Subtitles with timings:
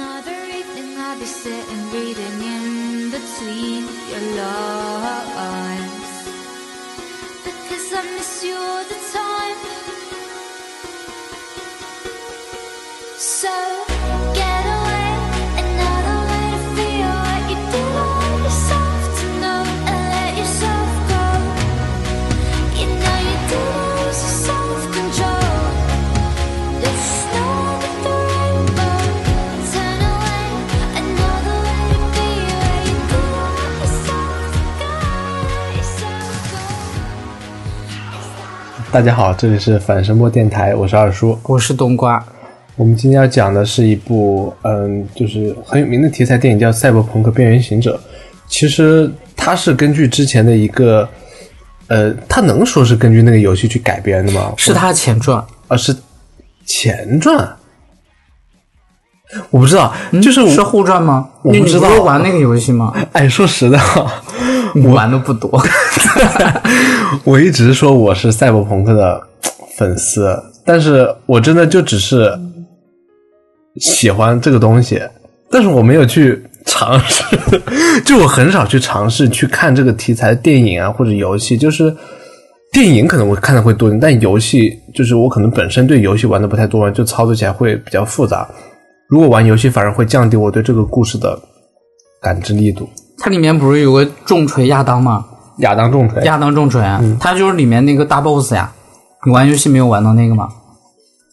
[0.00, 5.92] Another evening I'll be sitting reading in between your lines
[7.44, 9.19] because I miss you all the time.
[38.92, 41.38] 大家好，这里是反声波电台，我是二叔。
[41.44, 42.20] 我是冬瓜，
[42.74, 47.94] 我们今天要讲的是一部嗯，就是很有名的题材电影，叫《赛博朋克：边缘行者》。
[48.48, 51.08] 其实它是根据之前的一个，
[51.86, 54.52] 呃，它能说是根据那个游戏去改编的吗？
[54.56, 55.96] 是它前传，啊，是
[56.66, 57.48] 前传。
[59.50, 61.28] 我不知道，就是我是互传吗？
[61.42, 62.92] 我不知道你不玩那个游戏吗？
[63.12, 63.78] 哎，说实的，
[64.84, 65.50] 我玩的不多，
[67.24, 69.20] 我一直说我是赛博朋克的
[69.76, 72.32] 粉丝，但是我真的就只是
[73.80, 75.00] 喜欢这个东西，
[75.50, 77.22] 但是我没有去尝试，
[78.04, 81.94] 就我很少去尝试去看这个题材的电影啊或者游戏，就是
[82.72, 88.48] 电影可能我看的会多一点，但游戏就是我可能本身对游戏玩的不太多，就操作起来会比较复杂。
[89.10, 91.36] 如果玩游戏，反而会降低我对这个故事的
[92.22, 92.88] 感知力度。
[93.18, 95.26] 它里面不是有个重锤亚当吗？
[95.58, 98.72] 亚当重锤，亚当重锤，嗯他就是里面那个大 boss 呀。
[99.26, 100.48] 你玩游戏没有玩到那个吗？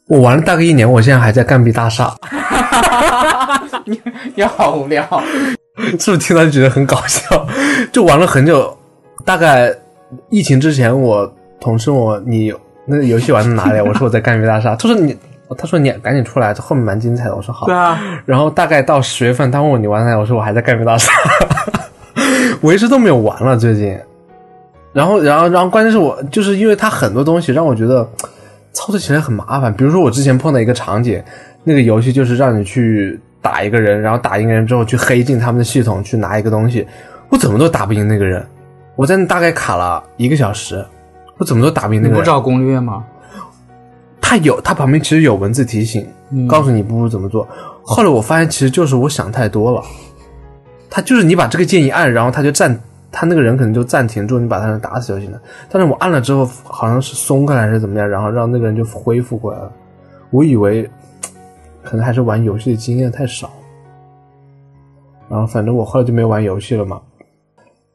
[0.09, 2.13] 我玩了大概一年，我现在还在干壁大厦。
[3.85, 4.01] 你
[4.35, 5.01] 你好无聊，
[5.99, 7.47] 是不是听到就觉得很搞笑？
[7.93, 8.75] 就玩了很久，
[9.23, 9.73] 大概
[10.29, 12.51] 疫情之前，我同事问我你
[12.85, 13.79] 那个游戏玩到哪里？
[13.79, 14.75] 我说我在干壁大厦。
[14.75, 15.15] 他说你，
[15.55, 17.35] 他说你赶紧出来，这后面蛮精彩的。
[17.35, 17.65] 我说好。
[17.67, 20.15] 对啊，然后大概到十月份，他问我你玩哪？
[20.17, 21.11] 我说我还在干鱼大厦，
[22.61, 23.97] 我一直都没有玩了最近。
[24.93, 28.07] 然后，然后，然后，关键是我就是因为它很多东西让我觉得
[28.73, 29.71] 操作起来很麻烦。
[29.73, 31.21] 比如说我之前碰到一个场景，
[31.63, 36.87] 那个游戏就是让你去打一个人，然后打一个人之后去黑进他们的系统去拿一个东西，
[37.29, 38.43] 我怎么都打不赢那个人。
[38.95, 40.83] 我在那大概卡了一个小时，
[41.37, 42.17] 我怎么都打不赢那个人。
[42.17, 43.05] 你不找攻略吗？
[44.29, 46.05] 它有，它旁边其实有文字提醒，
[46.49, 47.47] 告诉你一步步怎么做。
[47.81, 49.81] 后来我发现，其实就是我想太多了。
[50.89, 52.77] 他就是你把这个键一按，然后他就暂，
[53.09, 55.41] 他那个人可能就暂停住，你把他人打死就行了。
[55.69, 59.71] 但是我按了之后，好像是松开来还是怎么样，然后让那个人就恢复过来了。
[60.31, 60.89] 我以为
[61.81, 63.49] 可能还是玩游戏的经验太少，
[65.29, 66.99] 然后反正我后来就没玩游戏了嘛。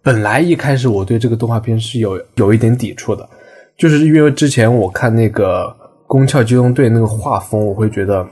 [0.00, 3.28] 本来一开始我对这个动画片是有有一点抵触的，
[3.76, 5.65] 就是因为之前我看那个
[6.12, 8.22] 《宫壳机动队》那个画风，我会觉得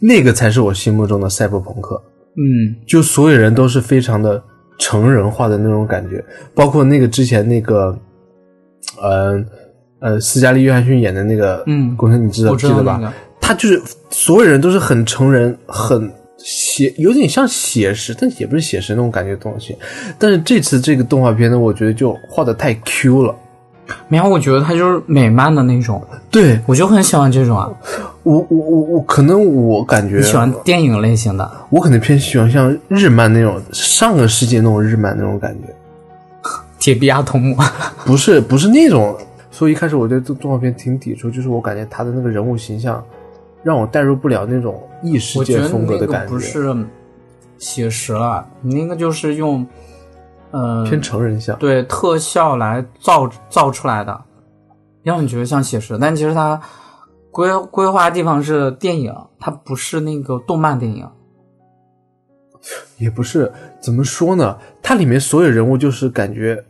[0.00, 2.02] 那个才是我心目中的赛博朋克，
[2.38, 4.42] 嗯，就所有人都是非常的
[4.78, 7.94] 成人化的那种感觉，包括那个之前那个，
[8.98, 9.44] 呃
[10.00, 13.12] 呃，斯嘉丽·约翰逊演的那个，嗯宫壳，你知道我记得吧？
[13.42, 19.76] 他就是所有人都是很成人，很写，有点像写实，但也不是写实那种感觉的东西。
[20.18, 23.36] 但是这次这个动画片呢，我觉得就画的太 Q 了。
[24.08, 27.70] 没有，我觉得他就是美漫的那种，对我就很喜欢这种啊。
[28.22, 31.50] 我，我我我可能我感觉你喜欢电影类型的？
[31.70, 35.74] 我可能偏喜欢像日漫那种上个世纪那种日漫那种感觉，
[36.78, 37.56] 铁臂阿童木，
[38.04, 39.16] 不是不是那种。
[39.50, 43.02] 所以一开始我对动动画片挺抵触，就是我感觉他的那个人物形象
[43.62, 46.76] 让我带入不了那种异世界风格的感觉，不是
[47.58, 49.66] 写实了，你那个就是用，
[50.50, 51.58] 呃，偏成人向。
[51.58, 54.24] 对特效来造造出来的，
[55.02, 56.60] 让你觉得像写实，但其实它
[57.30, 61.08] 规规划的地方是电影，它不是那个动漫电影。
[62.98, 66.64] 也不是怎么说呢，它里面所有人物就是感觉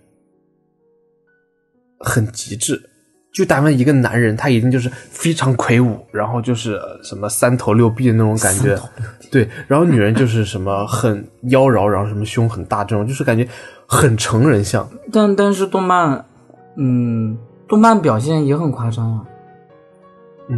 [1.98, 2.90] 很极致。
[3.32, 8.76] 就打扮一个男人，他一定就是非常魁梧，然后就是呃什么三头六臂的那种感觉，
[9.30, 9.48] 对。
[9.66, 13.46] 然后女人就是什么很妖娆，然后什么胸很大这种，就是感觉
[13.86, 14.88] 很成人像。
[15.12, 16.24] 但但是动漫，
[16.76, 17.38] 嗯，
[17.68, 19.24] 动漫表现也很夸张啊。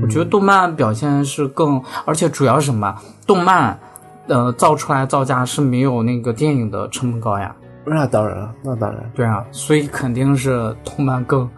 [0.03, 2.95] 我觉得动漫表现是更，而且主要是什么？
[3.27, 3.77] 动漫，
[4.29, 7.55] 呃，造出来造价是没有那个电影的成本高呀。
[7.85, 9.11] 那当然了，那当然。
[9.13, 11.51] 对啊，所以肯定是动漫更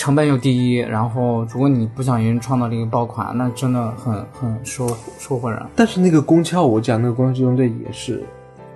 [0.00, 4.88] 成本又低，然后如果你不小心创造了一个爆款，那真的很很收
[5.18, 5.62] 收获人。
[5.76, 8.24] 但是那个宫壳，我讲那个《宫壳机动队》也是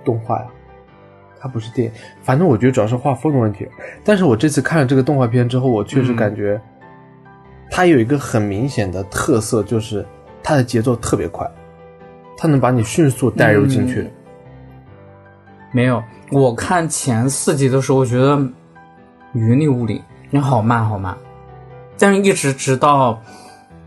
[0.03, 0.45] 动画呀，
[1.39, 1.93] 它不是电影。
[2.21, 3.67] 反正我觉得主要是画风的问题。
[4.03, 6.61] 但是我这次看了这个动画片之后，我确实感觉
[7.71, 10.05] 它有一个很明显的特色，就是
[10.43, 11.49] 它的节奏特别快。
[12.37, 14.07] 它能把你迅速带入进去。
[15.71, 18.39] 没有，我看前四集的时候，我觉得
[19.33, 20.03] 云里雾里，
[20.35, 21.15] 你好慢好慢，
[21.97, 23.17] 但是一直直到，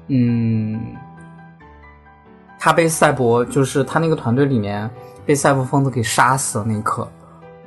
[0.06, 0.80] 嗯，
[2.58, 4.88] 他被赛博，就是他那个团队里面
[5.26, 7.06] 被赛博疯子给杀死的那一刻，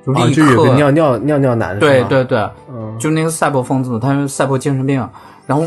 [0.04, 5.08] 就啊，立刻，个尿尿尿尿男，是吧，对对对，嗯，就那个赛博疯子，他是赛博精神病，
[5.46, 5.64] 然后。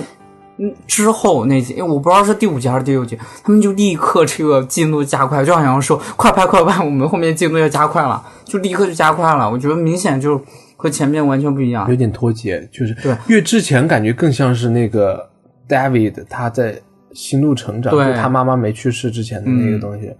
[0.56, 9.50] 嗯，之后那集，因为我不知道是第五集还是第六集，他们就立刻这个进度加快，就好像说快拍快拍，我们后面进度要加快了，就立刻就加快了。
[9.50, 10.40] 我觉得明显就
[10.84, 11.96] 和前面完全不一样有。
[11.96, 15.26] 点脱节，就是对因为之前感觉更像是那个
[15.66, 16.78] David 他在
[17.14, 20.14] 心路成长，对就他妈妈没去世之前的那个东西，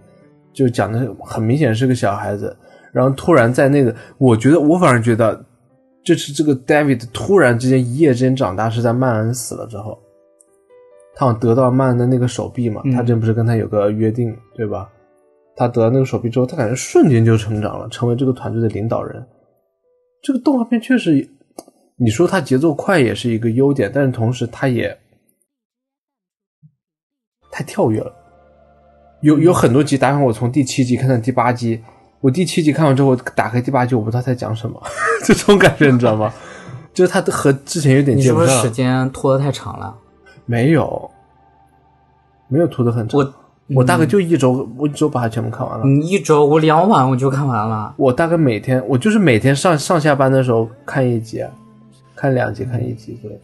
[0.51, 2.57] 就讲的很明显是个小孩子，
[2.91, 5.45] 然后突然在那个，我觉得我反而觉得
[6.03, 9.99] 这是这个 David 突然之间一夜之间长大，是在曼恩死了之后，
[11.15, 14.89] 他好像得到曼恩的那个手臂嘛，嗯他之前不是跟他有个约定对吧？
[15.55, 19.25] 他得到那个手臂之后，他感觉瞬间就成长了，成为这个团队的领导人。
[20.25, 21.29] 这个动画片确实，
[21.97, 24.97] 你说它节奏快也是一个优点，但是同时它也
[27.51, 28.11] 太跳跃了。
[29.21, 31.79] 有有很多集，打比我从第七集看到第八集，
[32.21, 34.81] 我第七集看完之后，我打开第八集，我不知道在讲什么，
[35.23, 36.33] 这种感觉你知道吗？
[36.91, 38.47] 就是它和之前有点接不上。
[38.47, 39.95] 是不是时间拖得太长了？
[40.47, 41.11] 没有，
[42.47, 43.19] 没有拖得很长。
[43.19, 43.33] 我
[43.73, 45.85] 我大概就一周，我一周把它全部看完了。
[45.85, 47.93] 你一周我两晚我就看完了。
[47.97, 51.43] 我大概每天，我就是每天上上下班的时候看一集，
[52.15, 53.39] 看两集，看一集之类。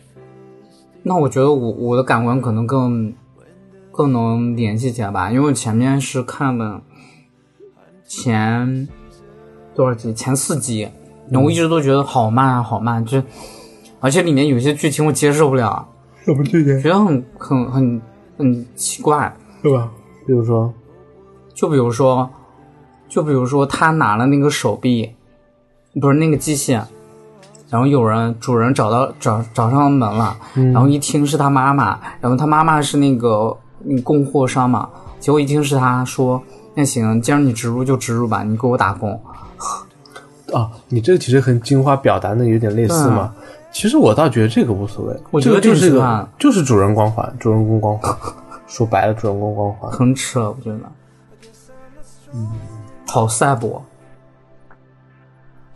[1.01, 3.12] 那我觉得我我的感官可能更
[3.91, 6.81] 更能联系起来吧，因为我前面是看了
[8.06, 8.88] 前
[9.73, 10.13] 多少集？
[10.13, 10.88] 前四集，
[11.31, 13.19] 然后我一直都觉得好慢啊，好慢，就
[14.00, 15.88] 而且里面有些剧情我接受不了，
[16.23, 16.79] 什么剧情？
[16.79, 18.01] 觉得很很很
[18.38, 19.35] 很奇怪。
[19.63, 19.91] 是吧？
[20.25, 20.73] 比如说，
[21.53, 22.29] 就比如说，
[23.09, 25.12] 就比如说他拿了那个手臂，
[26.00, 26.81] 不是那个机械，
[27.69, 34.89] 然后有人主人找到找找上门了，然后一听是他妈妈，然后他妈妈是那个嗯供货商嘛，
[35.19, 36.41] 结果一听是他说，
[36.73, 39.19] 那行，既然你植入就植入吧，你给我打工。
[40.53, 43.33] 啊，你这个其实和金花表达的有点类似嘛。
[43.71, 48.13] 其实我倒觉得这个无所谓，我觉得这个就是个就是主人光环，主人公光环。
[48.71, 49.91] 说白了，主人公光环。
[49.91, 50.79] 很扯，我觉得，
[52.33, 52.47] 嗯，
[53.06, 53.83] 好赛博，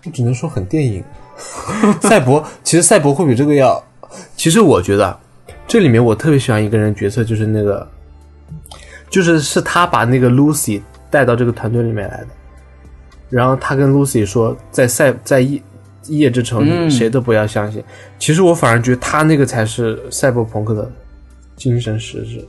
[0.06, 1.04] 我只能说很电影。
[2.00, 3.84] 赛博其实赛博会比这个要，
[4.38, 5.20] 其实我觉得啊
[5.68, 7.86] 这里面我特别喜欢一个人角色，就是那个，
[9.10, 10.82] 就是是他把那个 Lucy
[11.12, 12.28] 带到这个团队里面来的，
[13.30, 15.62] 然后他跟 Lucy 说，在赛在夜
[16.06, 17.84] 夜之城里嗯谁都不要相信。
[18.18, 20.90] 其实我反而觉得他那个才是赛博朋克的
[21.58, 22.48] 精神实质。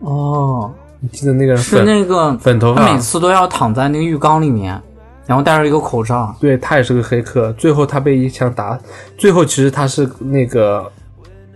[0.00, 4.80] 哦，你记得那个人是那个粉头发他每，次都要躺在那个浴缸里面，
[5.26, 6.34] 然后戴着一个口罩。
[6.40, 8.78] 对他也是个黑客，最后他被一枪打，
[9.16, 10.90] 最后其实他是那个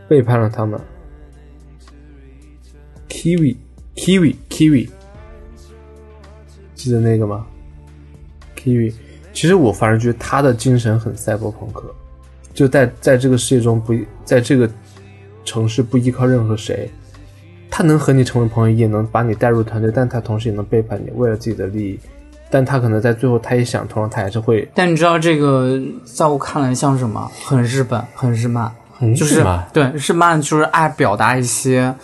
[0.08, 0.80] 背叛了他们。
[3.08, 3.56] Kiwi
[3.96, 4.88] Kiwi Kiwi，
[6.74, 7.44] 记得那个吗
[8.56, 8.94] ？Kiwi，
[9.32, 11.94] 其实我反而觉得他的精神很赛博朋克，
[12.54, 13.94] 就在在这个世界中不
[14.24, 14.70] 在这个
[15.44, 16.90] 城市不依靠任何谁，
[17.70, 21.98] 他能和你成为朋友，也能把你带入团队，但他同时也能背叛你，为了自己的利益。
[22.52, 27.30] 但他可能在最后，他也想通了，他还是会但你知道这个在我看来像什么？
[27.44, 29.46] 很日本，很日漫，很就是？
[29.72, 31.94] 对日漫就是爱表达一些，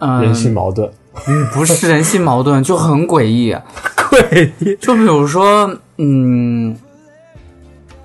[0.00, 0.86] 嗯，人性矛盾，
[1.26, 3.56] 嗯不是人性矛盾，就很诡异。
[3.96, 4.76] 诡异。
[4.76, 6.76] 就比如说，嗯，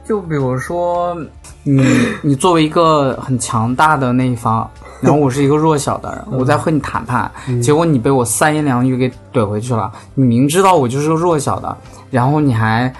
[0.05, 1.17] 就比如说，
[1.63, 1.85] 你
[2.21, 4.69] 你作为一个很强大的那一方，
[5.05, 7.31] 然后我是一个弱小的人，我在和你谈判，
[7.61, 9.91] 结果你被我三言两语给怼回去了。
[10.15, 11.77] 你明知道我就是个弱小的，
[12.09, 12.93] 然后你还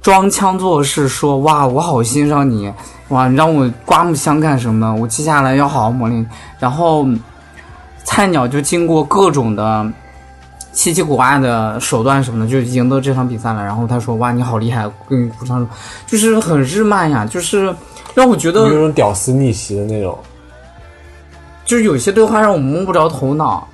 [0.00, 2.72] 装腔作势说哇，我好欣赏你，
[3.08, 6.28] 哇，你让我刮目相看什么的，我接下来要好好磨练。
[6.58, 7.06] 然后
[8.04, 9.86] 菜鸟就经过各种的
[10.72, 13.62] 稀奇古怪的手段什么的，就赢得这场比赛了。
[13.62, 15.66] 然后他说：“哇，你好厉害，我给你鼓掌。”
[16.06, 17.72] 就是很日漫呀，就是
[18.14, 20.18] 让我觉得有种屌丝逆袭的那种。
[21.72, 23.66] 就是有些对话让我摸不着头脑。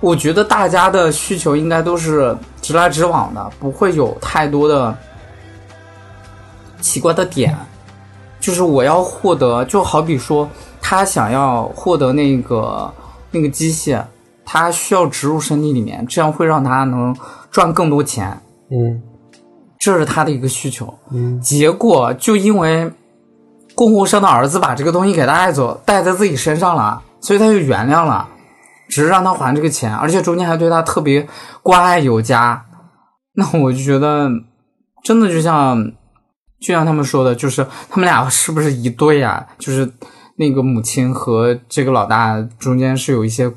[0.00, 4.96] 我觉得大家的需求应该都是直来直往的，不会有太多的
[6.80, 7.54] 奇怪的点。
[8.40, 10.48] 就是我要获得，就好比说
[10.80, 12.90] 他想要获得那个
[13.30, 14.02] 那个机械，
[14.42, 17.14] 他需要植入身体里面，这样会让他能
[17.50, 18.40] 赚更多钱，
[18.70, 19.02] 嗯
[19.78, 20.94] 这是他的一个需求。
[21.10, 22.90] 嗯，结果就因为
[23.74, 28.28] 供货商的儿子把这个东西给带走，带在自己身上了，所以他就原谅了。
[28.88, 31.26] 只是让他还这个钱，而且中间还对他特别
[31.60, 32.64] 关爱有加。
[33.34, 34.30] 那我就觉得，
[35.02, 35.76] 真的就像
[36.60, 39.90] 就像他们说的，就是他们俩是不是一对啊、就是
[40.36, 43.52] 那个母亲和这个老大中间是有一些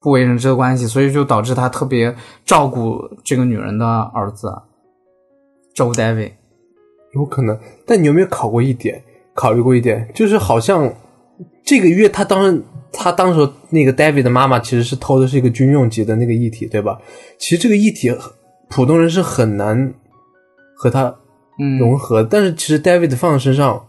[0.00, 2.14] 不为人知的关系，所以就导致他特别
[2.44, 4.52] 照顾这个女人的儿子，
[5.74, 6.32] 照顾 David。
[7.14, 7.58] 有可能。
[7.86, 9.02] 但你有没有考过一点？
[9.34, 10.92] 考虑过一点，就是好像
[11.64, 12.62] 这个月他当时
[12.92, 16.98] 他当时那个 David 的妈妈其实是偷的是一个军用级的那个液体，对吧？
[17.38, 18.14] 其实这个液体
[18.68, 19.94] 普通人是很难
[20.74, 21.14] 和他
[21.58, 23.86] 嗯，融合，但是其实 David 放在身上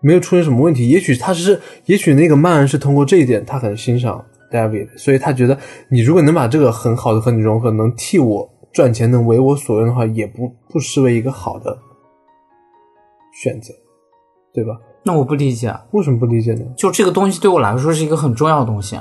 [0.00, 0.88] 没有出现什么问题。
[0.88, 5.56] 也许他是，也许那个曼恩是通过这一点，他很欣赏 David，所以他觉得
[5.88, 11.78] 你如果能把这个很好的和你融合，能替我赚钱，能为我所用的话，也不不失为一个好的
[13.32, 13.72] 选择，
[14.52, 14.76] 对吧？
[15.06, 16.62] 那我不理解，为什么不理解呢？
[16.76, 18.98] 就这个东西对我来说是一个很重要的东西。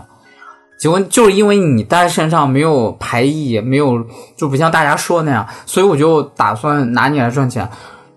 [0.78, 4.04] 结果就是因为你带身上没有排异，没有
[4.36, 7.68] 就不像大家说那样，所以我就打算拿你来赚钱。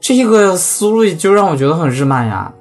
[0.00, 2.52] 这个思路就让我觉得很日漫呀。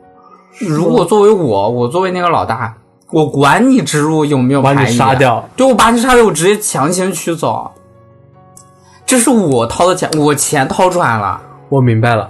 [0.59, 2.75] 如果作为我，我作为那个老大，
[3.11, 7.71] 我管你植入有没有把你，杀掉，对我把你杀掉，我直接强行取走。
[9.07, 11.41] 这是我掏的钱，我钱掏出来了。
[11.69, 12.29] 我明白了。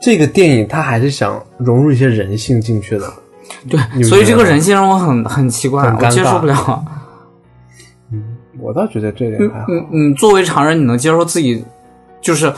[0.00, 3.12] 这个电影它还是想融入一些人性进去的，
[3.68, 6.84] 对，所以这个人性让我很很奇怪，很我接受不了。
[8.12, 8.24] 嗯
[8.58, 9.66] 我倒觉得这点还好。
[9.90, 11.64] 你你作为常人，你能接受自己，
[12.20, 12.52] 就是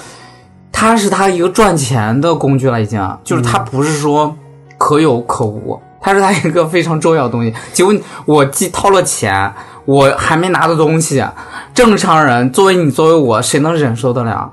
[0.73, 4.35] 他是他一个赚钱的工具了，已经，就是他不是说
[4.79, 7.55] 可有可无，他是他一个非常重要的东西。
[7.73, 7.95] 结果
[8.25, 9.53] 我既掏了钱，
[9.85, 11.25] 我还没拿到东西，
[11.73, 14.53] 正常人作为你作为我，谁能忍受得了？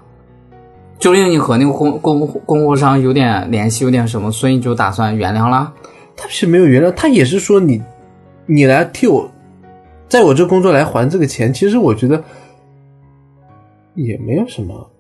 [1.00, 5.72] 就因为你和那个供供供货商有点联系，有点什么，所以你就打算原谅了？
[6.16, 7.82] 他是没有原谅，他也是说你，
[8.46, 9.32] 你来替我，
[10.10, 11.54] 在我这工作来还这个钱。
[11.54, 12.22] 其实我觉得
[13.96, 14.92] 也没有什么。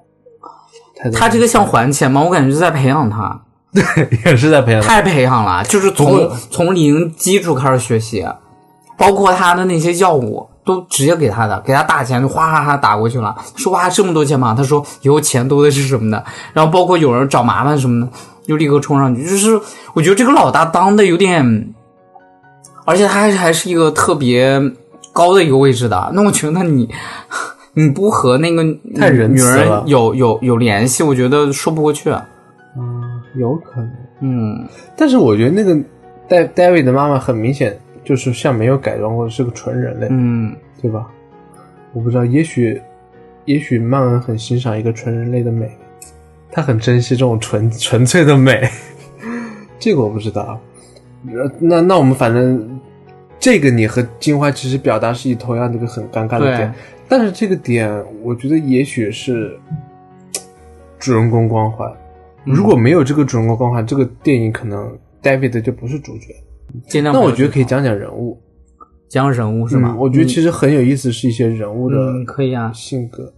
[1.13, 2.23] 他这个像还钱吗？
[2.23, 3.41] 我感觉是在培养他。
[3.71, 3.83] 对
[4.25, 4.87] 也是在培养他。
[4.87, 8.25] 太培养了，就是从从零基础开始学习，
[8.97, 13.35] 包括他的那些药物都直接给他的，给他打钱就哗哗哗打过去了。
[13.55, 14.53] 说哇这么多钱吗？
[14.55, 16.23] 他说以后钱多的是什么的。
[16.53, 18.11] 然后包括有人找麻烦什么的，
[18.43, 19.23] 就立刻冲上去。
[19.23, 19.59] 就是
[19.95, 21.73] 我觉得这个老大当的有点，
[22.85, 24.61] 而且他还还是一个特别
[25.11, 26.11] 高的一个位置的。
[26.13, 26.87] 那我觉得你
[27.73, 32.11] 你不和那个女人有有有联系，我觉得说不过去。
[32.77, 33.91] 嗯，有可能。
[34.21, 34.67] 嗯。
[34.95, 35.75] 但是我觉得那个
[36.27, 37.75] 戴 David 的妈妈很明显
[38.09, 41.07] 就是像没有改装过，是个纯人类，嗯，对吧？
[41.93, 42.81] 我不知道，也许
[43.45, 45.69] 也许曼恩很欣赏一个纯人类的美，
[46.51, 48.67] 他很珍惜这种纯纯粹的美，
[49.77, 50.59] 这个我不知道。
[51.27, 52.79] 呃那那我们反正
[53.37, 56.73] 这个你和金花其实表达是以同样的一个很尴尬的点，
[57.07, 59.55] 但是这个点我觉得也许是
[60.97, 61.87] 主人公光环。
[62.43, 66.33] 如果没有这个主人公光环，这个电影可能 David 就不是主角。
[66.87, 67.13] 尽量。
[67.13, 68.41] 那我觉得可以讲讲人物，
[69.09, 69.91] 讲人物是吗？
[69.93, 72.71] 嗯我觉得其实很有意思，是一些人物的嗯可以啊。
[72.73, 73.33] 性格。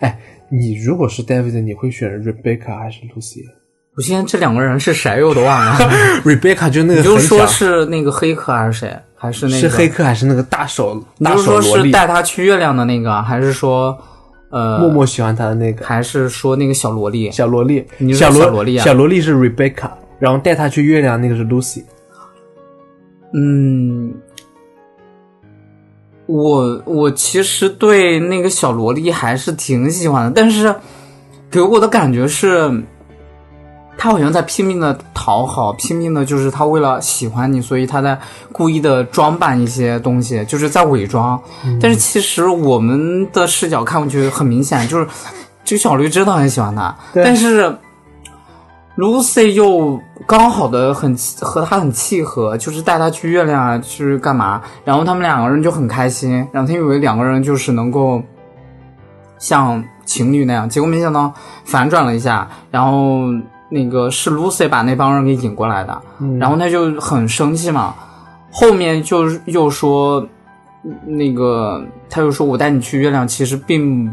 [0.00, 0.18] 哎，
[0.50, 3.40] 你如果是 David，你会选 Rebecca 还是 Lucy？
[3.96, 5.72] 我现在这两个人是谁我都忘了。
[6.24, 8.96] Rebecca 就那个你就说是那个黑客还是谁？
[9.16, 9.88] 还是那个是黑？
[9.88, 11.90] 客还是那个大手你大就说是手萝莉？
[11.90, 13.98] 带他去月亮的那个，还是说
[14.50, 17.30] 呃，默默喜欢他的那个还是说那个小萝莉？
[17.30, 19.90] 小萝莉，你是小小萝莉啊小萝莉是 Rebecca，
[20.20, 21.82] 然后带他去月亮那个是 Lucy。
[23.32, 24.14] 嗯，
[26.26, 30.72] 我我其实对那个小萝莉还是挺喜欢的，但是
[31.50, 32.70] 给我的感觉是，
[33.96, 38.18] 她好像在拼命的讨好，拼命的就是她为了喜欢你，所以她在
[38.52, 41.40] 故意的装扮一些东西，就是在伪装。
[41.80, 45.06] 但是其实我们的视角看过去很明显，就是
[45.64, 47.76] 这个小绿真的很喜欢他，但是
[49.00, 54.60] Lucy 又刚好的很和他很契合，就是带他去月亮啊，去干嘛？
[54.84, 58.22] 然后他们两个人就很开心，然后他以为两个人就是能够
[59.38, 61.32] 像情侣那样，结果没想到
[61.64, 63.22] 反转了一下，然后
[63.70, 66.02] 那个是 Lucy 把那帮人给引过来的，
[66.38, 67.94] 然后他就很生气嘛，
[68.52, 70.22] 后面就又说
[71.06, 74.12] 那个他又说我带你去月亮，其实并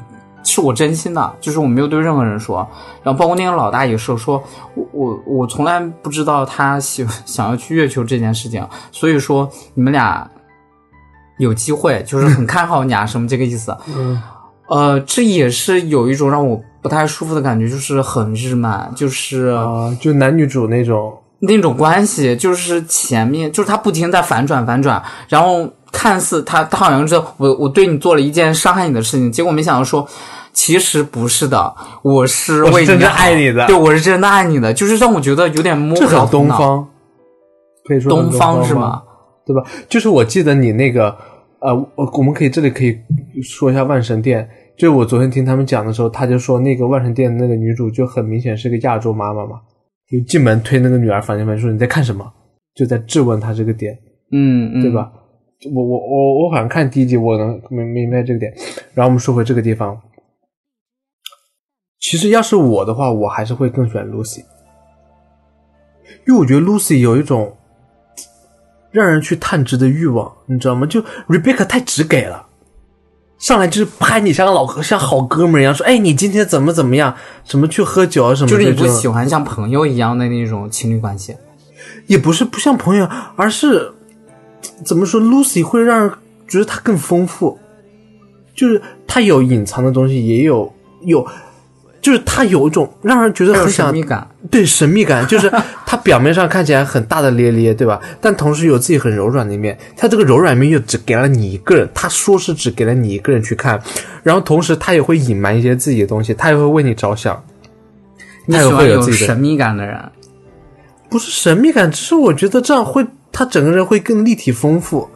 [0.54, 2.66] 是我真心的，就是我没有对任何人说。
[3.04, 4.42] 然后包括那个老大也是说，
[4.76, 10.30] 我我我从来不知道他喜 想要去月球这件事情，所以说你们俩
[11.38, 13.76] 有机会，就是很看好你啊，什么这个意思。
[13.94, 14.22] 嗯，
[14.70, 30.08] 呃，这也是有一种让我不太舒服的感觉，就是很日漫，就是、啊、就男女主那种那种关系，就是前面就是他不停在反转反转，然后看似他他好像是我我对你做了一件伤害你的事情，结果没想到说。
[30.58, 36.90] 其实不是的，我是为我是真的爱你的对，我是真的爱你的，就是让我觉得有点摸不着东方，
[37.86, 39.04] 可以说东方是吗？？
[39.46, 39.62] 对吧？
[39.88, 41.16] 就是我记得你那个
[41.60, 42.98] 呃，我我们可以这里可以
[43.44, 44.50] 说一下万神殿。
[44.78, 49.62] 就我昨天听他们讲的时候，他就说那个万神殿那个女主就很明显是个亚洲妈妈嘛，
[50.12, 52.26] 就进门推那个女儿房间门说你在看什么，
[52.76, 53.94] 就在质问她这个点，
[54.32, 54.92] 嗯嗯，对？
[54.92, 55.12] 吧？
[55.74, 58.52] 我我我我好像看第一集，我能明明白这个点。
[58.94, 59.96] 然后我们说回这个地方，
[62.00, 64.40] 其实要是我的话，我还是会更选 Lucy，
[66.28, 67.56] 因为我觉得 Lucy 有一种
[68.92, 70.86] 让人去探知的欲望，你知道吗？
[70.86, 72.46] 就 Rebecca 太直给了，
[73.38, 81.36] 上来就是拍你像个老像好哥们儿一样，说哎你今天怎么怎么样，什么去喝酒啊什么就是，你不喜欢像朋友一样的那种情侣关系。
[82.06, 83.92] 也不是不像朋友，而是
[84.86, 86.12] 怎么说，Lucy 会让人
[86.48, 87.58] 觉得她更丰富，
[88.56, 91.26] 就是她有隐藏的东西，也有有，
[92.08, 95.52] 就是他有一种让人觉得很想神秘感，对神秘感，就是
[95.86, 98.00] 他表面上看起来很大大咧咧，对吧？
[98.22, 99.78] 但同时有自己很柔软的一面。
[99.98, 103.78] 他这个柔软面又只给了你一个人，他说是只给了你一个人去看，
[104.24, 107.44] 然后同时他也会隐瞒一些自己的东西，他也会为你着想。
[108.46, 110.00] 你喜欢有自己的神秘感的人。
[111.10, 115.10] 不是神秘感，只是我觉得这样会，他整个人会更立体丰富。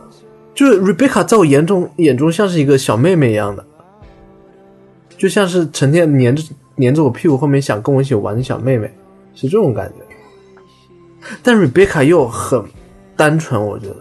[0.54, 3.66] 就是 Rebecca 在我眼中眼中像是一个小妹妹一样的，
[5.18, 6.44] 就像是成天黏着
[6.82, 8.92] 黏着我屁股后面想跟我一起玩的小妹妹，
[9.36, 10.04] 是这种感觉。
[11.44, 12.60] 但 Rebecca 又很
[13.16, 13.98] 单纯，我觉得，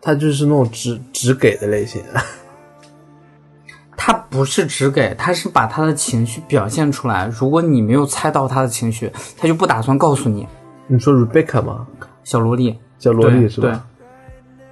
[0.00, 2.02] 她就是那种只只给的类型。
[3.94, 7.30] 他不是只给，他是把他的情绪表现出来。
[7.38, 10.48] 如果你没有猜到他的情绪，他就不打算告诉你。
[10.86, 11.86] 你说 Rebecca 吗？
[12.22, 13.86] 小萝莉，小萝莉是吧？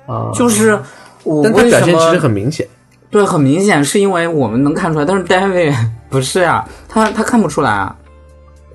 [0.07, 0.79] 啊，就是
[1.23, 2.67] 我但她表现其实很明显。
[3.12, 5.75] 对，很明显是因为我们能看出来，但是 David
[6.09, 7.94] 不是啊、他他看不出来啊，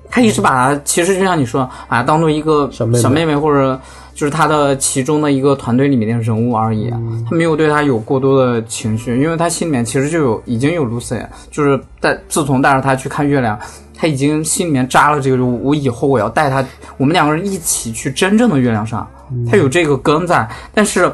[0.08, 3.78] 他一直把他其实就像你说，把他当做一个小妹妹或者
[4.14, 6.88] 就是他的其中的一个团队里面的人物而已，
[7.28, 11.20] 他没有对他有过多的情绪，因为他心里面其实就有已经有 Lucy，
[11.50, 13.58] 就是带自从带着他去看月亮。
[14.00, 16.64] 他已经心里面扎了这个，我以后我要带他，
[16.98, 19.04] 我们两个人一起去真正的月亮上，
[19.50, 21.12] 他有这个根在，但是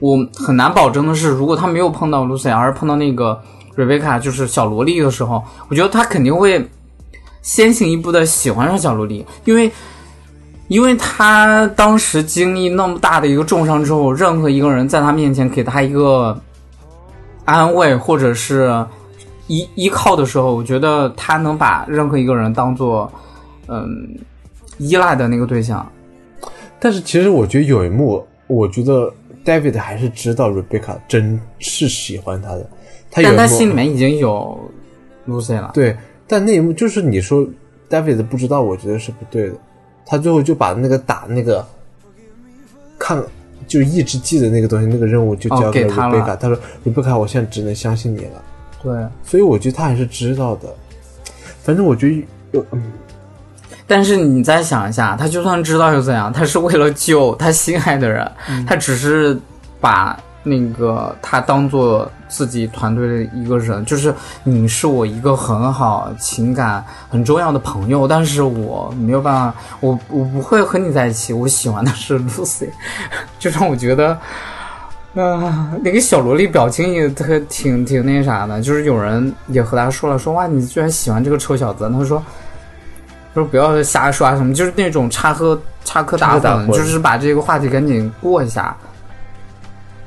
[0.00, 3.40] 我很难保证的是，如果他没有碰到 Lucy，而碰到那个
[3.76, 6.66] Rebecca，就是小萝莉的时候，我觉得他肯定会
[7.42, 9.70] 先行一步的喜欢上小萝莉，因为
[10.68, 16.38] 因为他当时经历那么大的一个重伤之后，任何一个人在他面前给他一个
[17.44, 18.84] 安慰或者是
[19.48, 23.10] 依依靠的时候，我觉得他能把任何一个人当做
[23.66, 24.16] 嗯
[24.78, 25.84] 依赖的那个对象。
[26.78, 29.12] 但是其实我觉得有一幕，我觉得
[29.44, 32.70] David 还是知道 Rebecca 真是喜欢他的，
[33.10, 34.58] 他有但他心里面已经有
[35.26, 35.70] Lucy 了。
[35.74, 37.46] 对，但那一幕就是你说
[37.88, 39.54] David 不知道，我觉得是不对的。
[40.06, 41.64] 他最后就把那个打那个
[42.98, 43.22] 看
[43.66, 46.36] 就是意志剂的那个东西，那个任务就交哦给了 Rebecca。
[46.36, 48.42] 他说 Rebecca，我现在只能相信你了。
[48.82, 50.74] 对，所以我觉得他还是知道的。
[51.62, 52.82] 反正我觉得有，嗯，
[53.90, 56.32] 但是你再想一下，他就算知道又怎样？
[56.32, 58.30] 他是为了救 他心爱的人，
[58.64, 59.36] 他只是
[59.80, 72.68] 把那个他当做自己团队的一个人，就是你是我一个很好、情感很重要的朋友，但是我没有办法，我我不会和你在一起，我喜欢的是 Lucy，
[73.40, 74.16] 就让我觉得。
[75.16, 81.90] 啊、那个小萝莉表情也特挺挺那啥的，就是有人也和他说了，说哇，你居然喜欢这个臭小子？
[81.92, 82.22] 他说，
[83.34, 88.76] 说不要瞎说啊什么，就是那种插科插科打诨，就是把这个话题赶紧过一下。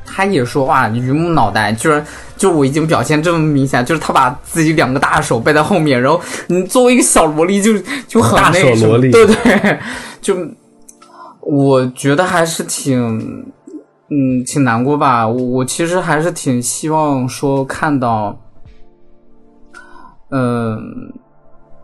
[0.06, 2.06] 他也说哇，榆木脑袋，居然
[2.38, 9.80] 就我已经表现这么明显，就是他把自己两个大手背在后面，然后你作为一个小萝莉就就很大那什么手萝莉对对，
[10.22, 10.36] 就
[11.42, 13.46] 我觉得还是挺。
[14.10, 15.28] 嗯，挺难过吧。
[15.28, 18.38] 我我其实还是挺希望说看到，
[20.30, 20.78] 嗯、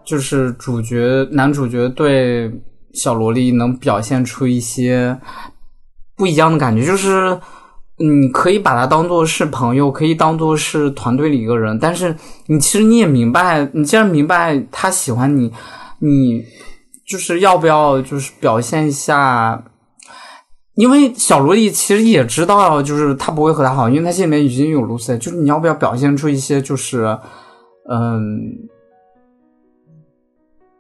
[0.10, 2.52] 就是主角男主角对
[2.94, 5.16] 小萝莉能表现出一些
[6.16, 7.40] 不一样的感觉，就是
[8.00, 12.16] 嗯，可以把他当做是朋友，可以当做是团队里一个人，但是
[12.48, 15.52] 你其实你也明白，你既然明白他喜欢你，
[16.00, 16.42] 你
[17.08, 19.64] 就是要不要就是表现一下。
[20.76, 27.06] 因为小萝莉其实也知道，就是他不会和他好，因为他心里面已经有 Lucy，就是你要不要表现出一些就是，
[27.92, 28.40] 嗯，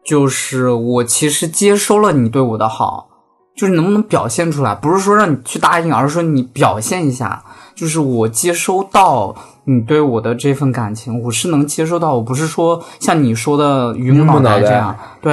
[0.09, 3.07] 就是我其实接收了你对我的好，
[3.55, 7.43] 就是能不能表现出来，不是说让你去答应，而是说你表现一下，
[7.75, 15.31] 就是我接收到你对我的这份感情，我是能接收到，我不是说像你说的榆木脑袋这样，对，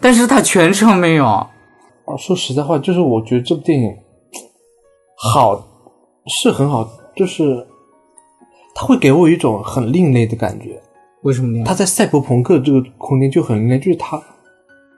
[0.00, 1.46] 但是他全程没有，啊，
[2.18, 3.88] 说实在话，就是我觉得这部电影
[5.16, 5.64] 好
[6.26, 7.64] 是很好，就是
[8.74, 10.82] 他会给我一种很另类的感觉。
[11.26, 11.64] 为什么呢？
[11.66, 14.22] 他在赛博朋克这个空间就很另类，就是他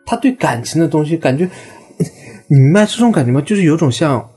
[0.05, 1.49] 他对感情的东西，感觉
[2.49, 3.41] 你明白这种感觉吗？
[3.41, 4.29] 就是有种像，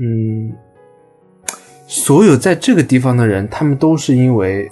[0.00, 0.52] 嗯，
[1.88, 4.70] 所有在这个地方的人，他们都是因为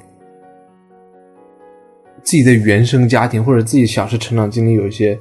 [2.22, 5.18] 自己的原生家庭或者自己小时成长经历有一些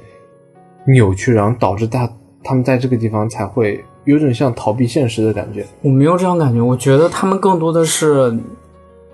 [0.86, 2.08] 扭曲，然后导致他
[2.44, 5.66] 他们在这个地方才会有种像逃避现实的感觉。
[5.82, 8.32] 我没有这种感觉，我觉得他们更多的是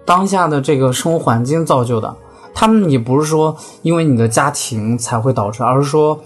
[0.05, 2.15] 当下的这个生活环境造就的。
[2.55, 6.19] 他们也不是说因为你的家庭才会导致，而是说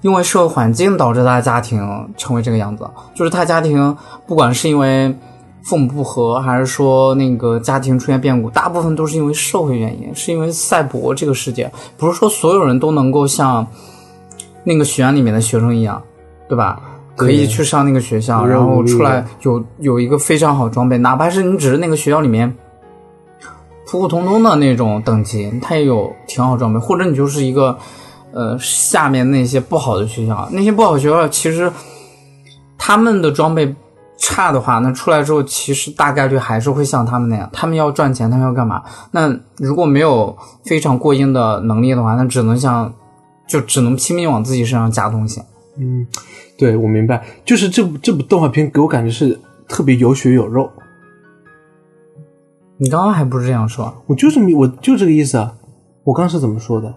[0.00, 1.80] 因为社会环境导致他的家庭
[2.16, 2.88] 成为这个样子。
[3.14, 3.96] 就是他家庭
[4.26, 5.14] 不管是因为
[5.62, 13.66] 父母不和，还是说那个家庭出现变故，大部分都是因为社会原因，是因为赛博这个世界，不是说所有人都能够像
[14.64, 16.02] 那个学院里面的学生一样，
[16.48, 16.80] 对吧？
[17.14, 22.54] 可以去上那个学校，然后出来有有一个非常好装备，哪怕是你只是那个学校里面
[23.86, 27.78] 普普通通的那种等级，他也有挺好装备，或者你就是一个
[28.32, 31.70] 呃下面那些不好的学校，那些不好学校其实
[32.76, 33.74] 他们的装备
[34.18, 38.82] 差的话，那出来之后其实大概率还是会像他们那样，他们要赚钱，他们要干嘛？
[39.12, 42.92] 那如果没有非常过硬的能力的话，那只能像
[43.46, 45.40] 就只能拼命往自己身上加东西。
[45.78, 46.06] 嗯，
[46.58, 50.68] 对，我明白，就是这部这部动画片给我感觉是特别有血有肉。
[52.78, 53.94] 你刚刚还不是这样说？
[54.06, 55.54] 我就这么，我就这个意思啊。
[56.04, 56.94] 我刚是怎么说的？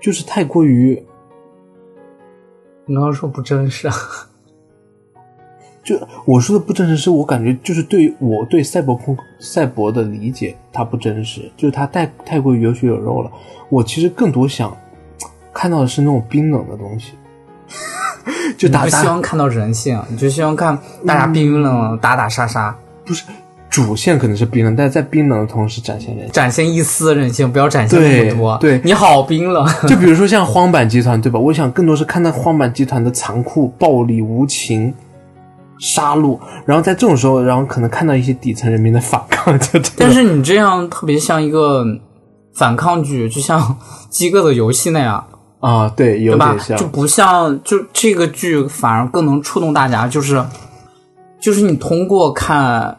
[0.00, 1.02] 就是太过于，
[2.86, 3.94] 你刚刚说不真实啊？
[5.82, 13.30] 就我说的不真实，是我感觉就是对我对赛博朋赛博的理解，它不真实，就是它太太过于有血有肉了。
[13.68, 14.74] 我其实更多想
[15.52, 17.14] 看到的是那种冰冷的东西，
[18.56, 23.24] 就打你不希打望看到人性，你就希望看大家冰冷、打打杀杀，不是
[23.70, 26.32] 主线可能是冰冷，但是在冰冷的同时展现人性。
[26.32, 28.58] 展现一丝人性，不要展现那么多。
[28.58, 29.66] 对对你好冰冷。
[29.86, 31.38] 就比如说像荒坂集团，对吧？
[31.38, 34.92] 我想更多是看到荒坂集团的残酷、暴力、无情、
[35.78, 39.58] 杀戮，然后在这种时候，然后可能看到一些底层人民的反抗。
[39.96, 41.84] 但是你这样特别像一个
[42.54, 43.60] 反抗剧，就像
[44.08, 45.24] 《饥饿的游戏》那样，
[45.60, 46.58] 啊，对，有点？
[46.58, 50.42] 像就，不像就这个剧反而更能触动大家，就是
[51.40, 52.96] 就是你通过看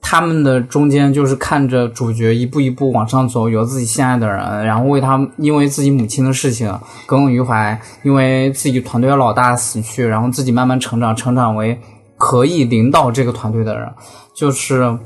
[0.00, 6.68] 他们的中间，就是看着主角一步一步往上走，有自己心爱的人，然后为他因为自己母亲的事情
[7.06, 11.78] 耿耿于怀，因为自己团队的老大死去，然后自己慢慢成长，成长为
[12.16, 13.86] 可以领导这个团队的人，
[14.34, 14.96] 就是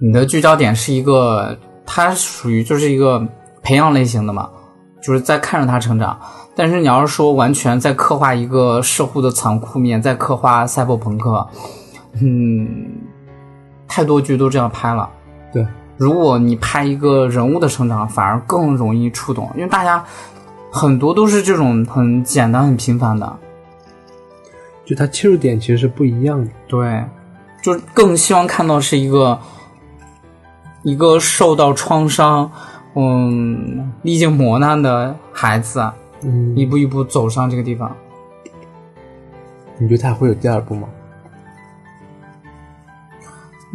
[0.00, 3.26] 你的聚焦点是一个，他属于就是一个
[3.62, 4.48] 培养类型的嘛，
[5.02, 6.18] 就是在看着他成长。
[6.54, 11.46] 但是你要是说完全在刻画一个社会的残酷面，在刻画赛博朋克，
[12.20, 12.68] 嗯，
[13.88, 15.08] 太多剧都这样拍了。
[15.52, 20.04] 对，如果你拍一个人物的成长，反而更容易触动，因为大家
[20.70, 23.36] 很多都是这种很简单、很平凡的。
[24.84, 26.50] 就它切入点其实是不一样的。
[26.66, 27.04] 对，
[27.62, 29.38] 就更希望看到是一个
[30.82, 32.50] 一个受到创伤，
[32.94, 37.94] 嗯，历经磨难的孩子，啊嗯，一步一步走上这个地方。
[39.78, 40.88] 你觉得他会有第二部吗？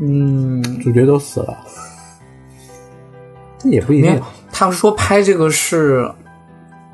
[0.01, 1.57] 嗯，主角都死了，
[3.57, 4.21] 这也不一定。
[4.51, 6.09] 他说拍这个是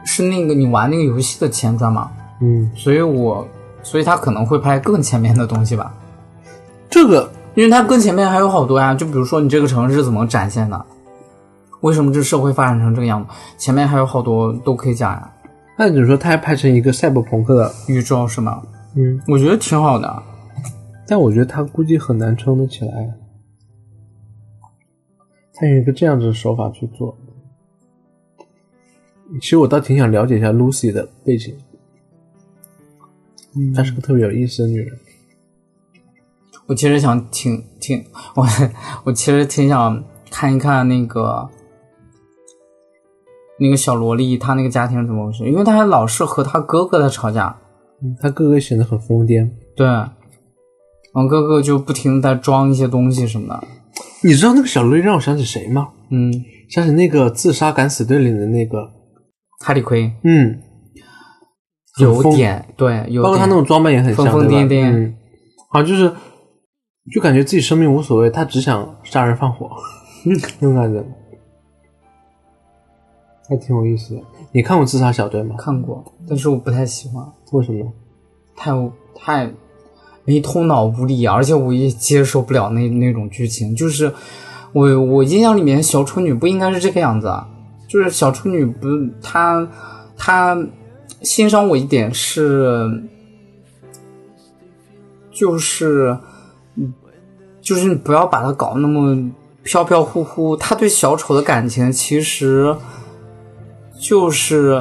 [0.05, 3.47] 是那个你玩那个游戏的前传嘛，嗯，所以我
[3.83, 5.93] 所以他可能会拍更前面的东西吧，
[6.89, 7.31] 这个。
[7.55, 10.85] 因为他更前面还有好多呀，就比如说你这个城市怎么展现的，
[11.81, 15.29] 为什么这社会发展成这个样子，前面还有好多都可以讲呀，
[15.75, 18.62] 那你说他还拍成一个赛博朋克的，宇宙是吗？
[18.95, 20.23] 嗯，我觉得挺好的。
[21.10, 23.17] 但我觉得他估计很难撑得起来。
[25.56, 27.17] 他用一个这样子的手法去做，
[29.41, 31.58] 其实我倒挺想了解一下 Lucy 的背景。
[33.56, 34.98] 嗯她是个特别有意思的女人。
[36.67, 38.45] 我其实想挺挺我
[39.04, 41.50] 我其实挺想看一看那个
[43.60, 47.60] 那个小萝莉她那个家庭是怎么回事，因为她老是和她哥哥在吵架，
[48.02, 49.50] 嗯她哥哥显得很疯癫。
[49.76, 49.88] 对，
[51.13, 53.67] 然后哥哥就不停的在装一些东西什么的，
[54.24, 55.89] 你知道那个小萝莉让我想起谁吗？
[56.12, 56.32] 嗯，
[56.69, 58.89] 想起那个自杀敢死队里的那个
[59.65, 60.62] 哈利奎嗯，
[62.00, 65.15] 有点对，有包括他那种装扮也很像，疯疯癫癫嗯，
[65.69, 66.13] 好像就是
[67.13, 69.69] 就感觉自己生命无所谓，他只想杀人放火，
[70.26, 70.36] 那
[70.67, 71.04] 种感觉，
[73.50, 74.22] 还挺有意思的。
[74.52, 75.56] 你看过《自杀小队》吗？
[75.58, 77.91] 看过，但是我不太喜欢，为什么？
[78.56, 78.72] 太
[79.15, 79.52] 太
[80.30, 83.76] 没头脑无理，而且我也接受不了那那种剧情。
[83.76, 84.13] 就是
[84.74, 87.48] 我我印象里面小丑女不应该是这个样子啊，
[87.88, 88.88] 就是小丑女不
[89.24, 89.68] 她
[90.15, 90.56] 她
[91.24, 93.02] 欣赏我一点是，
[95.32, 96.15] 就是
[96.76, 96.94] 嗯
[97.60, 99.32] 就是你不要把她搞那么
[99.63, 100.56] 飘飘忽忽。
[100.56, 102.76] 她对小丑的感情其实
[104.00, 104.80] 就是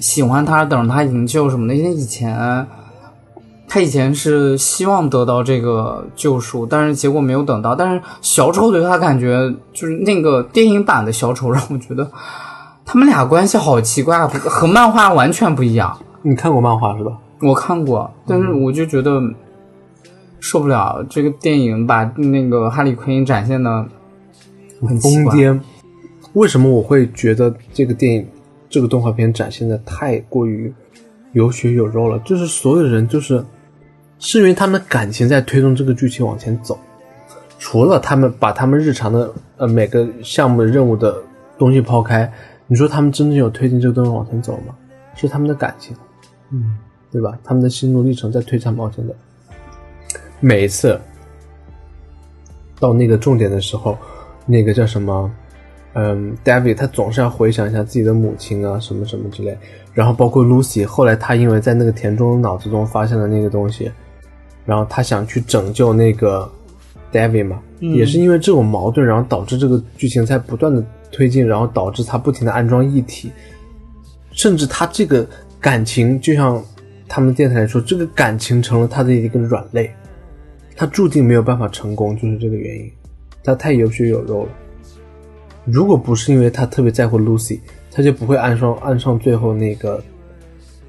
[0.00, 1.74] 喜欢他，等着他营救什么的。
[1.74, 2.66] 因为以前
[3.68, 7.74] 他以前是希望得到这个救赎，但是结果没有等到。
[7.74, 12.10] 但是小丑对他感觉就是那个电影版的小丑，让我觉得
[12.84, 15.96] 他们俩关系好奇怪，啊和漫画完全不一样。
[16.22, 17.12] 你看过漫画是吧？
[17.40, 19.20] 我看过，但是我就觉得
[20.40, 23.86] 受不了这个电影把那个哈利奎因展现的
[24.80, 24.98] 很。
[24.98, 25.60] 疯癫。
[26.34, 28.26] 为什么我会觉得这个电影、
[28.68, 30.72] 这个动画片展现的太过于
[31.32, 32.18] 有血有肉了？
[32.20, 33.44] 就是所有人就是
[34.18, 36.78] 是因为他们的感情在推动这个剧情往前走，
[37.58, 41.16] 除了他们把他们日常的呃每个项目任务的
[41.56, 42.30] 东西抛开，
[42.66, 44.74] 你说他们真正有推进这个东西往前走吗？
[45.14, 45.96] 是他们的感情，
[46.50, 46.78] 嗯，
[47.10, 47.36] 对吧？
[47.42, 49.14] 他们的心路历程在推他们往前走。
[50.40, 51.00] 每一次
[52.78, 53.98] 到那个重点的时候，
[54.46, 55.28] 那个叫什么，
[55.94, 59.58] 嗯，David 他总是要回想一下自己的母亲啊，什么什么之类。
[59.92, 63.90] 然后包括 Lucy，后来他因为在那个田中脑子中发现了那个东西，
[64.68, 66.46] 然后他想去拯救那个
[67.10, 73.32] David 嘛，也是因为这种矛盾，然后导致这个剧情在不断的推进，然后导致他不停的安装异体，
[74.32, 75.26] 甚至他这个
[75.58, 76.62] 感情，就像
[77.08, 79.90] 他们电台说，这个感情成了他的一个软肋，
[80.76, 82.92] 他注定没有办法成功，就是这个原因，
[83.42, 84.50] 他太有血有肉了。
[85.64, 90.04] 如果不是因为他特别在乎 Lucy，他就不会按上按上最后那个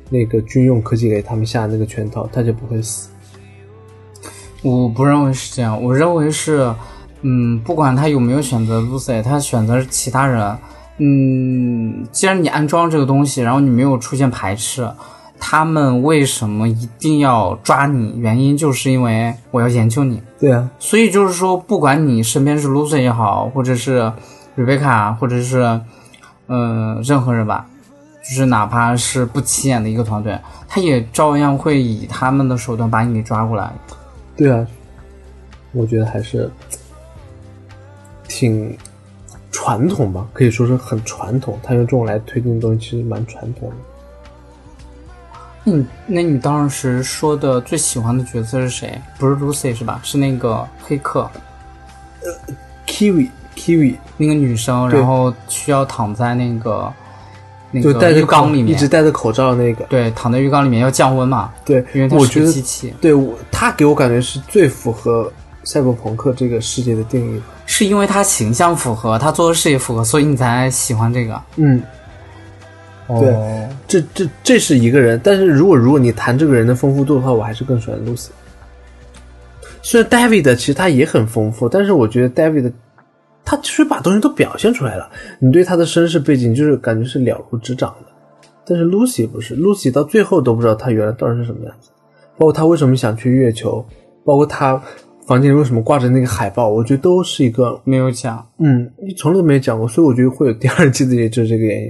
[0.09, 3.09] 那个军用科技给他们下的那个圈套，他就不会死。
[4.61, 6.73] 我不认为是这样，我认为是，
[7.21, 10.57] 嗯，不管他有没有选择 Lucy，他选择其他人，
[10.97, 14.89] 嗯，既然你安装这个东西，然后你没有出现排斥，
[15.39, 18.13] 他们为什么一定要抓你？
[18.17, 24.11] 原因就是因为我要研究你，对啊，所以就是说，不管你身边是 Lucy 也好，或者是
[24.57, 25.61] Rebecca，或者是
[26.47, 27.65] 嗯、呃任何人吧，
[28.21, 33.71] 就是哪怕是不起眼的一个团队，他也照样会以他们的手段把你给抓过来。
[34.39, 34.65] 对啊，
[35.73, 36.49] 我觉得还是
[38.25, 38.73] 挺
[39.51, 41.59] 传统吧，可以说是很传统。
[41.61, 43.75] 他用这种来推进的东西，其实蛮传统的。
[45.65, 48.97] 嗯，那你当时说的最喜欢的角色是谁？
[49.17, 49.99] 不是 Lucy 是吧？
[50.05, 51.29] 是那个黑客
[52.87, 56.89] Kiwi Kiwi 那个女生，然后需要躺在那个
[57.71, 62.93] 那个就戴着浴缸里面，一直戴着口罩的那个，对，躺在浴缸里面要降温嘛，对因为，它是我觉得个机器。
[62.99, 65.31] 对我他给我感觉是最符合
[65.63, 67.43] 赛博朋克这个世界的定义的。
[67.65, 71.39] 是因为他形象符合，他做的事也符合，所以你才喜欢这个。
[71.57, 71.81] 嗯，
[73.07, 78.29] 对哦这这这是一个人，但是如果如果你谈这个人的丰富度的话，我还是更喜欢 Lucy。
[79.81, 82.71] 虽然 David 其实他也很丰富，但是我觉得 David
[83.49, 85.09] 他其实把东西都表现出来了，
[85.39, 88.05] 你对他的身世背景就是感觉是了如指掌的。
[88.63, 91.89] 但是 Lucy 不是，Lucy 到最后都不知道他原来到底是什么样子，
[92.37, 93.83] 包括他为什么想去月球，
[94.23, 94.79] 包括他
[95.25, 101.89] 房间里为什么挂着那个海报，我觉得都是一个没有讲，嗯，你从来都没有讲过，所以我觉得会有第二季的，也就是这个原因。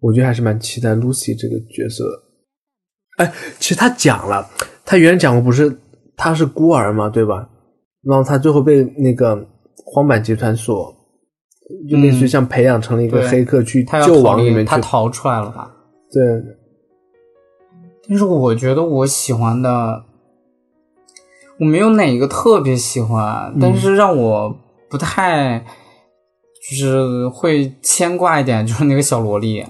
[0.00, 3.24] 我觉得还是蛮期待 Lucy 这个角色的。
[3.24, 4.46] 哎，其实他讲了，
[4.84, 5.74] 他原来讲过，不是
[6.14, 7.48] 他是孤儿嘛，对吧？
[8.02, 9.34] 然后他最后被那个
[9.84, 10.94] 荒坂集团所，
[11.88, 14.78] 就类似于像培养成了一个黑客去他要里面去他。
[14.78, 15.70] 逃出来了吧？
[16.10, 16.22] 对，
[18.08, 20.04] 但是我觉得我喜欢的，
[21.60, 24.56] 我没有哪一个特别喜欢，但是让我
[24.88, 25.58] 不太
[26.70, 29.64] 就是会牵挂一点，就是那个小萝莉。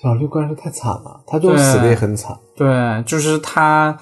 [0.00, 2.36] 小绿怪是太惨了，他最后死的也很惨。
[2.56, 3.96] 对，就是他，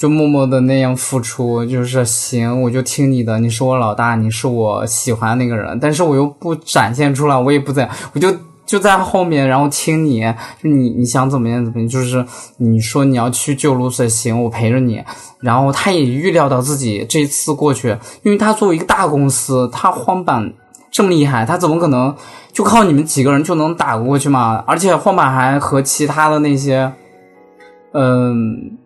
[0.00, 8.34] 就默默的那样付出，就是行，我就听你的，你是我老大，你是我喜欢那个人，但是我又不展现出来，我也不在，我就
[8.64, 10.22] 就在后面，然后听你，
[10.62, 12.24] 就你你想怎么样怎么样，就是
[12.56, 15.04] 你说你要去救露丝，行，我陪着你，
[15.38, 20.50] 然后他也预料到自己这次过去，因为他作为一个大公司，他荒坂
[20.90, 22.16] 这么厉害，他怎么可能
[22.54, 24.64] 就靠你们几个人就能打过去嘛？
[24.66, 26.90] 而且荒坂还和其他的那些，
[27.92, 28.78] 嗯，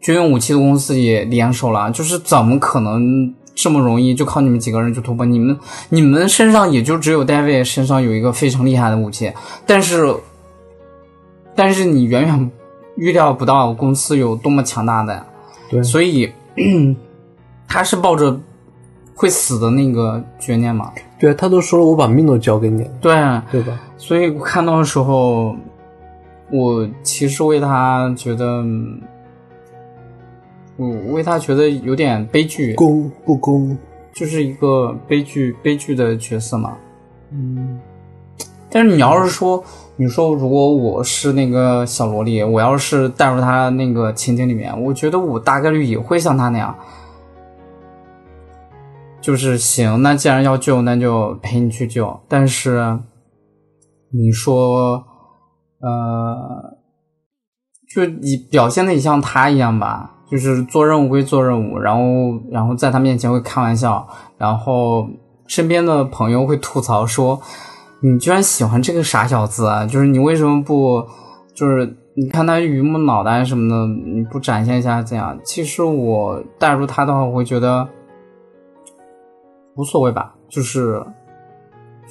[0.00, 5.26] 军用武器的公司也联手了，就是怎么可能这么容易就靠你们几个人就突破？
[5.26, 5.58] 你们
[5.90, 9.32] 你们身上也就只有 David 身上有一个非常厉害的武器，
[9.66, 10.14] 但是
[11.54, 12.50] 但是你远远
[12.96, 15.26] 预料不到公司有多么强大的呀。
[15.68, 16.32] 对，所以
[17.68, 18.40] 他是抱着
[19.14, 20.90] 会死的那个决念嘛？
[21.18, 23.12] 对他都说了，我把命都交给你了，对，
[23.52, 23.78] 对吧？
[23.98, 25.54] 所以我看到的时候，
[26.50, 28.64] 我其实为他觉得，
[30.80, 33.76] 我为他觉得有点悲剧，公不公？
[34.14, 36.76] 就是一个悲剧悲剧的角色嘛。
[37.30, 37.78] 嗯，
[38.70, 39.62] 但是你要是说，
[39.96, 46.74] 你说如果我是那个小萝莉，我要是带入他那个情景里面，我觉得我大概率也会像他那样。
[49.20, 52.18] 就是行，那既然要救，那就陪你去救。
[52.26, 52.98] 但是
[54.10, 55.04] 你说，
[55.80, 56.78] 呃，
[57.94, 64.06] 就你表现的也像他一样吧，就是做任务归做任务，然后然后在他面前会开玩笑，
[64.38, 65.08] 然后
[65.46, 67.40] 身边的朋友会吐槽说，
[68.00, 69.84] 你居然喜欢这个傻小子啊！
[69.84, 71.04] 就是你为什么不，
[71.54, 75.36] 就是你看他榆木脑袋什么的，你不展现一下这样？
[75.44, 77.88] 其实我带入他的话，我会觉得。
[79.76, 81.02] 无所谓吧，就是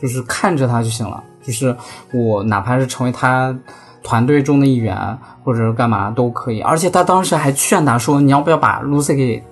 [0.01, 1.21] 就是看着他就行了。
[1.41, 1.75] 就是
[2.13, 3.55] 我哪怕是成为他
[4.03, 4.97] 团队中的一员，
[5.43, 6.61] 或者是干嘛都可以。
[6.61, 9.43] 而且他当时还劝他说：“你要不要把 Lucy 给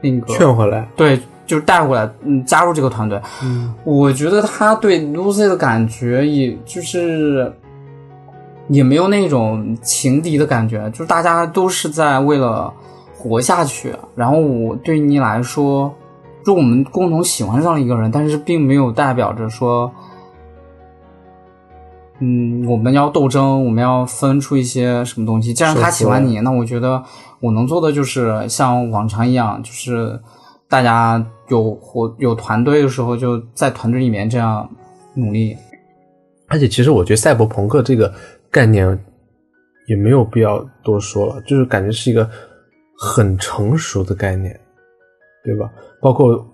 [0.00, 3.20] 那个劝回来？”对，就是带回来，嗯，加入这个团队。
[3.42, 7.52] 嗯，我觉得他对 Lucy 的感觉，也就是
[8.68, 12.72] 也没有那种情敌的感觉，就是大家都是在为了
[13.16, 13.94] 活下去。
[14.14, 15.92] 然后我对你来说。
[16.44, 19.88] 就我们共同喜欢上了一个人，但是并没有代表着说，
[22.24, 25.52] 嗯，我们要斗争，我们要分出一些什么东西。
[25.52, 27.02] 既然他喜欢你，那我觉得
[27.40, 30.20] 我能做的就是像往常一样，就是
[30.68, 34.70] 大家有活有团队的时候，就在团队里面这样
[35.14, 35.56] 努力。
[36.46, 38.14] 而且，其实我觉得赛博朋克这个
[38.50, 38.86] 概念
[39.88, 42.30] 也没有必要多说了，就是感觉是一个
[42.96, 44.56] 很成熟的概念。
[45.44, 45.68] 对吧？
[46.00, 46.46] 包括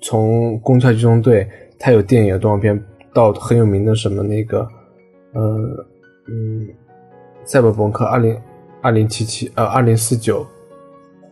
[0.00, 1.44] 从《攻壳机动队》，
[1.78, 4.66] 它有电影、动画片，到很有名的什么那个，
[5.32, 5.40] 呃，
[6.28, 6.66] 嗯，
[7.44, 8.36] 《赛博朋克二零
[8.82, 10.46] 二零七七》呃，二零四九，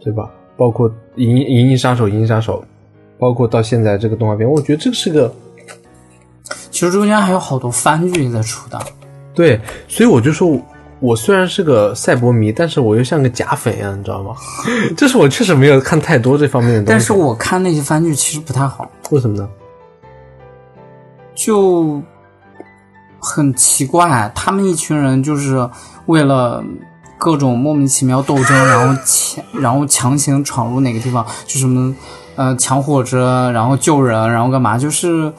[0.01, 0.31] 对吧？
[0.57, 2.63] 包括《银银翼杀手》《银翼杀手》，
[3.19, 5.33] 包括到现在这个动画片，我觉得这个是个，
[6.71, 8.79] 其实中间还有好多番剧在出的。
[9.35, 10.61] 对，所以我就说。
[11.01, 14.35] 我虽然是个赛博迷，但是我又像个假粉一样，你知道吗？
[14.99, 16.91] 就是我确实没有看太多这方面的东西。
[16.91, 19.49] 但是我看那些番剧其实不太好，为什么呢？
[21.37, 22.03] 就
[23.19, 25.69] 很奇怪，他们一群人就是
[26.07, 26.63] 为了
[27.17, 31.95] 各种莫名其妙斗争，然后强，然后强行闯入哪个地方，就什么
[32.37, 34.79] 呃抢火车，然后救人，然后干嘛？
[34.79, 35.33] 就是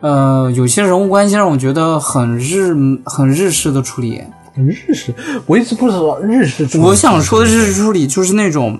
[0.00, 4.22] 呃有些人物关系让我觉得很日很日式的处理。
[4.56, 5.14] 日式，
[5.46, 6.68] 我一直不知道日式。
[6.80, 8.78] 我想说的日式处理就是那种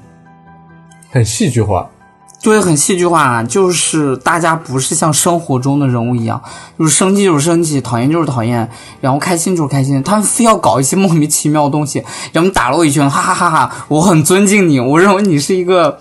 [1.10, 1.88] 很戏剧化，
[2.42, 6.40] 对，很戏剧化，就是大家不是像生活中的人物一样，
[6.78, 8.68] 就是生气就是生气，讨厌就是讨厌，
[9.00, 13.86] 然后开心就是开心，他们非要搞一些莫名其妙的东西，然后打了我一拳，哈哈哈哈！
[13.88, 15.98] 我很尊敬你，我认为你是一个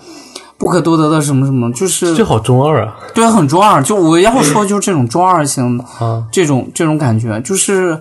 [0.56, 3.82] 不可多得的什么什么，就是这好中二啊，对，很中二。
[3.82, 8.00] 就我要说，就是这种中二型的啊，这种这种感觉，就是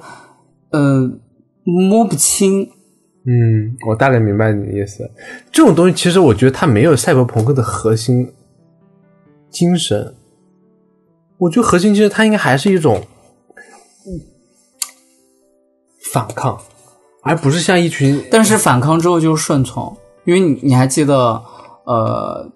[0.71, 1.09] 呃。
[1.65, 2.67] 摸不清，
[3.25, 5.09] 嗯，我大概明白你的意思。
[5.51, 8.31] 这种东西其实我觉得它没有赛博朋克的核心
[9.51, 10.15] 精神。
[11.37, 13.01] 我觉得核心精神它应该还是一种
[16.11, 16.57] 反抗，
[17.23, 18.23] 而不是像一群。
[18.31, 21.41] 但是反抗之后就是顺从，因为你你还记得，
[21.85, 22.49] 呃，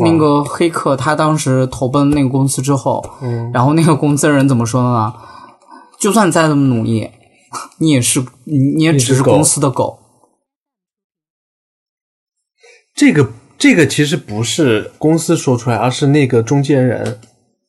[0.00, 5.14] 那个黑客他当时投奔那个公司之后，嗯，然后那个公司的人怎么说的呢？
[5.98, 7.08] 就算再怎么努力。
[7.78, 9.98] 你也是，你也只是公司的狗。
[12.94, 13.28] 这个
[13.58, 17.18] 这个其实不是公司说出来，而是那个中间人，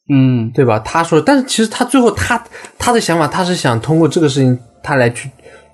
[0.09, 0.79] 嗯，对吧？
[0.79, 2.43] 他说，但是其实他最后他
[2.77, 5.29] 他的想法，他是想通过这个事情，他来去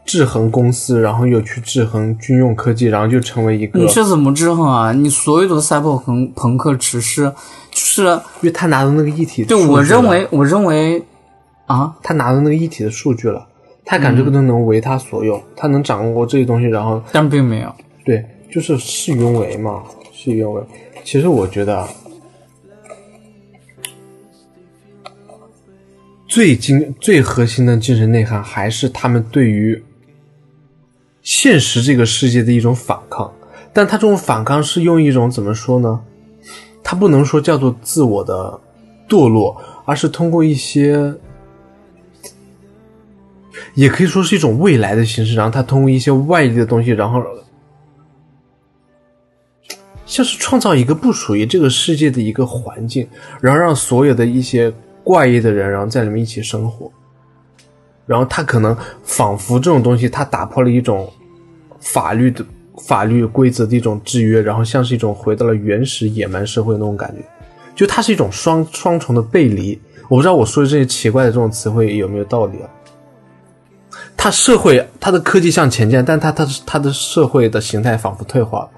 [0.06, 3.80] 制衡公司，然后又去制衡军用科技，然后就成为一个。
[3.80, 4.92] 你是怎么制衡啊？
[4.92, 7.24] 你所有的赛博朋朋克只是
[7.72, 11.04] 就是因为他拿到那个一体，对我认为，我认为
[11.66, 13.48] 啊，他拿到那个一体的数据了。
[13.90, 17.74] 他感觉都能为他所用，他能掌握这些东西，然后但并没有，
[18.04, 18.22] 对，
[18.52, 19.84] 就是事与愿违嘛，
[20.14, 20.62] 事与愿违。
[21.04, 21.88] 其实我觉得，
[26.28, 29.82] 最精最核心的精神内涵还是他们对于
[31.22, 33.34] 现实这个世界的一种反抗，
[33.74, 36.02] 但他这种反抗是用一种怎么说呢？
[36.84, 38.60] 他不能说叫做自我的
[39.10, 41.14] 堕落，而是通过一些，
[43.76, 47.22] 也可以说是一种未来的形式，然后他通过一些外力的东西，然后
[50.08, 53.08] 像是创造一个不属于这个世界的一个环境，
[53.40, 56.92] 然后让所有的一些怪异的人，然后在里面一起生活。
[58.06, 61.12] 然后他可能仿佛这种东西，他打破了一种
[61.82, 62.44] 法律的
[62.88, 67.22] 法律规则的一种制约，然后像是一种回到了原始野蛮社会那种感觉，
[67.76, 69.78] 就它是一种双双重的背离。
[70.08, 72.70] 我不知道我说的这些奇怪的这种词汇有没有道理啊？
[74.16, 78.70] 它社会它的科技向前进，但它它它的社会的形态仿佛退化了。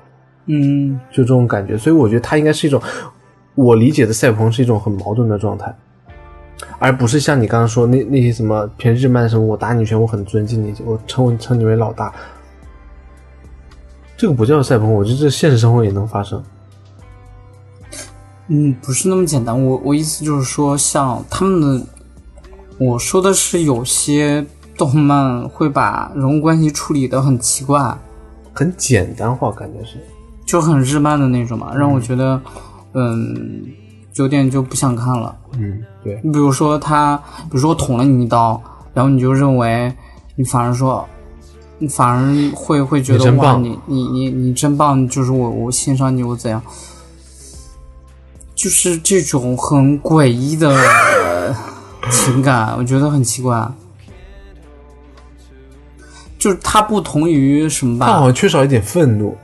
[0.52, 2.82] 嗯，就这种感觉，所以我觉得它应该是一种，
[3.54, 5.72] 我理解的赛博朋克是一种很矛盾的状态，
[6.80, 12.12] 而不是像你刚刚说那那些什么偏日漫什么，我打你一拳，我很尊敬你，我称称你为老大，
[14.18, 16.44] 这个不叫赛博朋克，我觉得这现实生活也能发生。
[18.48, 19.64] 嗯，不是那么简单。
[19.64, 21.86] 我我意思就是说，像他们的，
[22.80, 24.44] 我说的是有些
[24.76, 27.96] 动漫会把人物关系处理的很奇怪，
[28.52, 29.98] 很简单化，感觉是，
[30.50, 32.42] 就很日漫的那种嘛，让我觉得，
[32.94, 33.68] 嗯，
[34.16, 35.36] 有点就不想看了。
[35.60, 38.60] 嗯，对，你比如说他，比如说我捅了你一刀，
[38.92, 39.94] 然后你就认为
[40.36, 41.08] 你反而说，
[41.78, 46.60] 你反而会会觉得哇，你你你你你真棒，就是我我欣赏你，我怎样，
[48.56, 51.56] 就是这种很诡异的呃
[52.10, 53.72] 情感，我觉得很奇怪。
[56.40, 58.08] 就是它不同于什么吧？
[58.08, 59.38] 他好像缺少一点愤怒。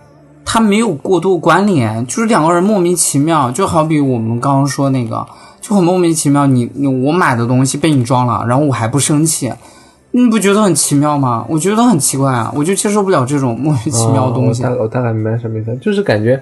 [0.46, 5.26] 他没有过度关联，就是两个人莫名其妙，就好比我们刚刚说那个，
[5.60, 6.46] 就很莫名其妙。
[6.46, 9.52] 你你我买的东西被你装了，然后我还不生气，
[10.12, 11.46] 你不觉得很奇妙吗？
[11.50, 16.42] 我觉得很奇怪啊，我就接受不了这种莫名其妙的东西，我大我大概明白什么意思，就是感觉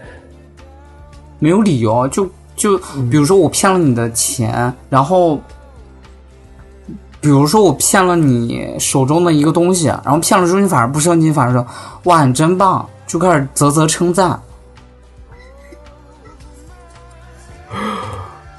[1.39, 2.07] 没有理由。
[2.09, 2.77] 就就
[3.09, 5.39] 比如说我骗了你的钱，然后。
[7.21, 11.65] 比如说我骗了你手中的一个东西，然后骗了之后你反而不生气，反而说
[12.03, 14.41] 哇你真棒，就开始啧啧称赞，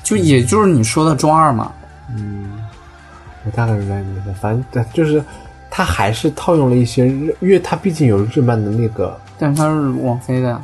[0.05, 1.72] 就也就是你说的中二嘛。
[2.16, 2.52] 嗯
[3.44, 5.20] 我大概明白你的反正对，就是
[5.68, 10.62] 他还是套用了一些日，因为他毕竟有日漫的那个，但是它是网飞的，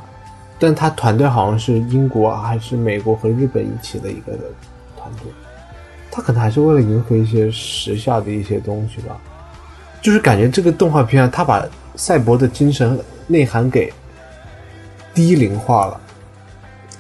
[0.61, 4.31] 但他团队好像是英国还是美国和日本一起的一个
[4.97, 5.33] 团队，
[6.13, 9.17] 他可能还是为了迎合一些时下的一些东西吧，
[10.01, 11.67] 就是感觉这个动画片啊，他把
[11.97, 13.93] 赛博的精神内涵给
[15.15, 16.01] 低龄化了，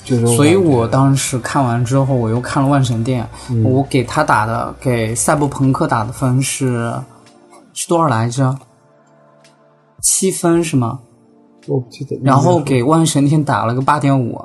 [0.05, 6.93] 就这种所以我当时看完之后，我又看了《万神殿》嗯我给他打的给赛博朋克打的分是
[7.72, 8.59] 是多少来着？
[10.01, 11.01] 七分是吗？
[11.66, 14.43] 我不记得，然后给《万神殿》打了个八点五，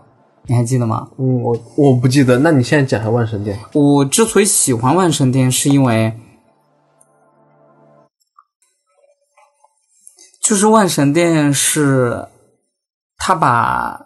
[0.48, 1.08] 你还记得吗？
[1.18, 6.14] 嗯，我我不记得，那你现在讲一下万神殿，我之所以喜欢《万神殿》，是因为
[10.48, 12.28] 就是《万神殿》是
[13.18, 14.06] 他把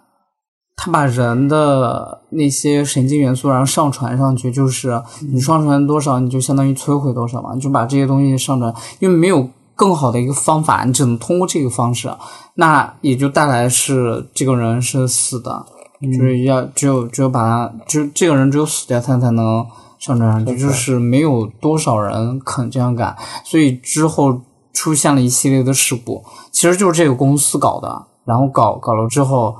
[0.77, 5.01] 他把人的那些神经元素，然后上传上去，就是
[5.33, 12.09] 你上传多少，你就相当于摧毁多少嘛，你就把这些东西上传，因为没有更好的一个方法，你只能通过这个方式，
[12.53, 15.65] 那也就带来是这个人是死的，
[16.01, 19.65] 就是要只有只有把他，就这个人只有死掉，他才能
[19.97, 23.13] 上传上去，就是没有多少人肯这样干，
[23.43, 24.39] 所以之后
[24.80, 26.23] 出现了一系列的事故，
[26.53, 29.57] 其实就是这个公司搞的，然后搞搞了之后。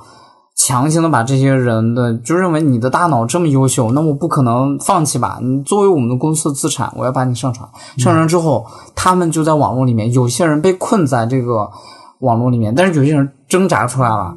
[0.62, 5.38] 强行的把这些人的就认为你的大脑这么优秀，那我不可能放弃吧？
[5.40, 7.66] 你作为我们的公司的资产，我要把你上传。
[7.96, 11.70] 上传之后，他们就在网络里面，有些人被困在这个
[12.18, 14.36] 网络里面，但是有些人挣扎出来了。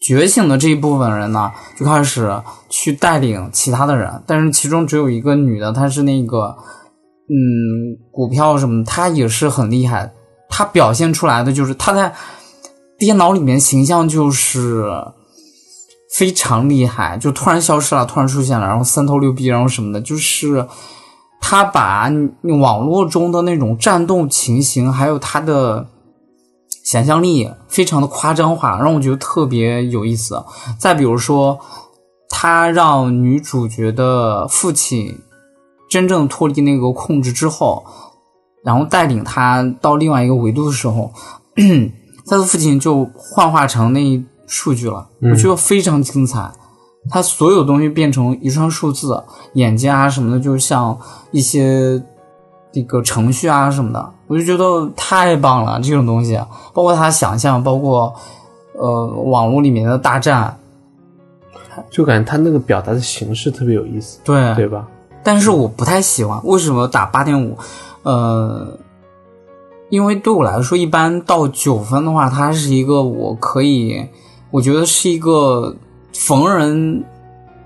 [0.00, 6.56] 觉醒的这一部分人呢，就开始去带领其他的人，但是其中只有一个女的，她是那个，
[7.28, 10.12] 嗯，股票什么他，也是很厉害。
[10.48, 12.14] 她表现出来的就是她在
[12.98, 14.86] 电脑里面形象就是
[16.14, 20.66] 非常厉害，就突然消失了，突然出现了，然后三头六臂，然后什么的，就是
[21.40, 22.10] 他把
[22.60, 25.86] 网络中的那种战斗情形，还有他的
[26.84, 30.42] 想象力，非常的夸张化，让我觉得特别有意思。
[30.78, 31.58] 再比如说，
[32.28, 35.18] 他让女主角的父亲
[35.96, 37.82] 真正脱离那个控制之后，
[38.62, 41.10] 然后带领他到另外一个维度的时候，
[42.28, 46.50] 他的父亲就幻化成那一数据了，我觉得非常精彩。
[47.08, 49.24] 他所有东西变成一串数字，
[49.54, 50.98] 眼睛啊什么的，就像
[51.30, 52.02] 一些
[52.70, 55.80] 这个程序啊什么的，我就觉得太棒了。
[55.80, 56.38] 这种东西，
[56.74, 58.14] 包括他想象，包括
[58.74, 60.58] 呃网络里面的大战，
[61.88, 64.86] 就感觉他那个表达的形式特别有意思，对对吧？
[65.26, 67.58] 但是我不太喜欢，为什么打八点五？
[68.04, 68.78] 呃，
[69.88, 74.06] 因为对我来说，一般到九分的话，它是一个我可以，
[74.52, 75.74] 我觉得是一个
[76.14, 77.02] 逢人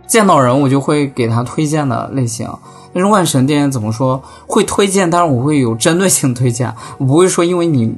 [0.07, 2.49] 见到人我就会给他推荐的类型。
[2.95, 7.95] 但是万神殿怎么说会推荐，但是我会有针对性推荐，我不会说因为你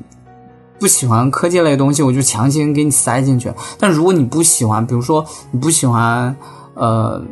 [0.81, 3.55] 不喜欢科技类东西，我就强行给你塞进去。
[3.79, 6.35] 但如果你不喜欢，比如说你不喜欢
[6.75, 7.23] 呃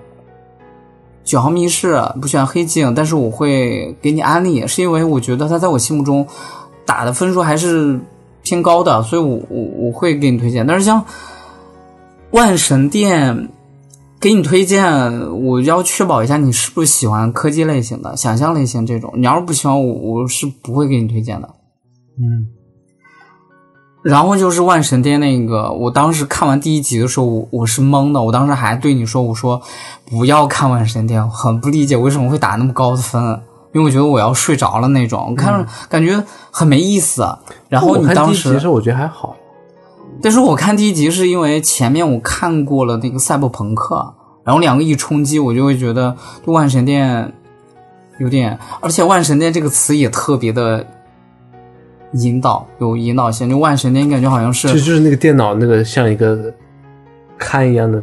[1.31, 6.27] 九号密室，不喜欢黑镜，但是我会给你安利，是因为我觉得它在我心目中
[6.85, 8.01] 打的分数还是
[8.43, 10.67] 偏高的，所以我我我会给你推荐。
[10.67, 11.05] 但是像
[12.33, 13.49] 万神殿
[14.21, 14.83] 给你推荐，
[15.45, 19.13] 我要确保一下你是不是喜欢科技类型的、想象类型这种。
[19.15, 21.49] 你要是不喜欢，我我是不会给你推荐的。
[22.19, 22.49] 嗯，
[24.03, 28.23] 然后就是万神殿那个，我当时看完第一集的时候，我我是懵的。
[28.23, 29.61] 我当时还对你说：“我说
[30.07, 33.23] 不要看万神殿，我很不理解为什么会打那么高的分，
[33.75, 35.27] 因为我觉得我要睡着了那种。
[35.31, 37.27] 我看着感觉很没意思。
[37.69, 39.37] 然后你当时第一集的时，候，我觉得还好，
[40.23, 47.31] 但是我看第一集是因为前面我看过了那个赛博朋克，然后两个一冲击，我就会觉得对万神殿
[48.19, 50.87] 有点，而且万神殿这个词也特别的
[52.13, 53.49] 引导，有引导性。
[53.49, 56.53] 就万神殿感觉好像是就就是那个电脑那个像一个
[57.39, 58.03] 看一样的，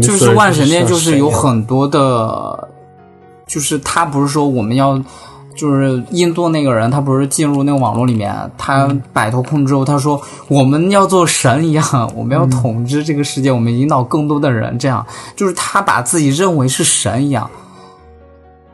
[0.00, 2.68] 就是万神殿，就是有很多的，
[3.46, 4.98] 就是他不是说我们要，
[5.54, 11.84] 就是印度那个人，他不是进入那个网络里面，他摆脱控制之后，他说我们要做神一样，
[12.16, 17.48] 我们要统治这个世界，我们引导更多的人，这样就是他把自己认为是神一样。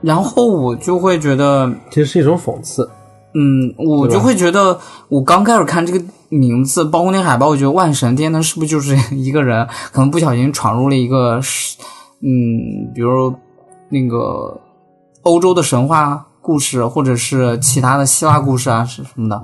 [0.00, 2.88] 然后我就会觉得，其实是一种讽刺。
[3.34, 4.78] 嗯，我就会觉得，
[5.08, 11.76] 我刚开始看这个名字，包括那海报，我觉得万神殿，那是不是就是一个人可能不小心闯入了一个是，
[12.20, 13.32] 嗯，比如
[13.88, 14.60] 那个
[15.22, 19.40] 欧洲的神话故事，或者是其他的希腊故事啊，是什么的，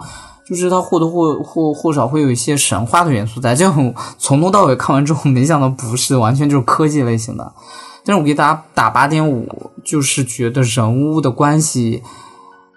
[0.49, 3.55] 就是它或多或或或少会有一些神话的元素在。
[3.55, 7.53] 这种从头到尾看完之后，没想到不是，完全就是科技类型的。
[8.05, 9.49] 但是我给大家打八点五，
[9.85, 12.03] 就是觉得人物的关系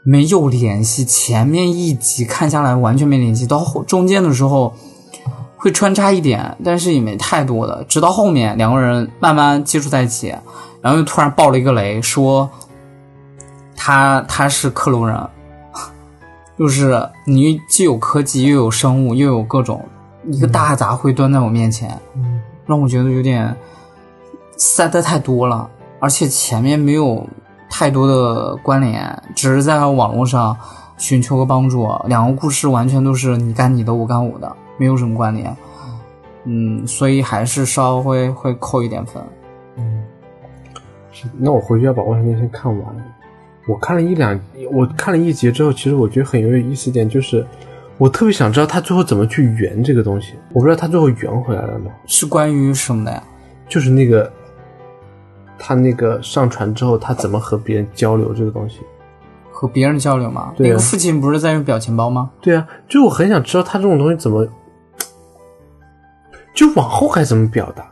[0.04, 4.74] 没有联系，前面一集看下来完全没联系，到后中间的时候
[5.58, 10.34] 会穿插一点，但是也没太多的，直到后面两个人慢慢接触在一起，
[10.82, 12.50] 然后又突然爆了一个雷，说
[13.76, 15.28] 他他是克隆人，
[16.58, 19.86] 就是你既有科技又有生物又有各种
[20.32, 23.56] 一个大杂烩端在我面前，嗯，让我觉得有点
[24.58, 25.70] 塞得太多了，
[26.00, 27.28] 而且前面没有
[27.70, 30.58] 太多的关联，只是在网络上
[30.98, 31.88] 寻求个帮助。
[32.08, 35.56] 两个故事完全都是你干你的，我干我的，没有什么关联。
[36.46, 39.22] 嗯，所以还是稍微会扣一点分。
[41.12, 42.96] 是那我回去要把《万圣节》先看完。
[43.68, 44.40] 我看了一两，
[44.72, 47.46] 我看了一集之后，其实我觉得很有意思一点，就是
[47.98, 50.34] 我特别想知道他最后怎么去圆这个东西。
[50.54, 51.92] 我不知道他最后圆回来了吗？
[52.06, 53.22] 是关于什么的呀？
[53.68, 54.32] 就是那个
[55.60, 58.80] 他那个上传之后，他怎么和别人交流这个东西？
[59.52, 60.54] 和别人交流吗？
[60.56, 62.32] 对啊那个父亲不是在用表情包吗？
[62.40, 64.48] 对啊，就我很想知道他这种东西怎么，
[66.56, 67.86] 就往后该怎么表达。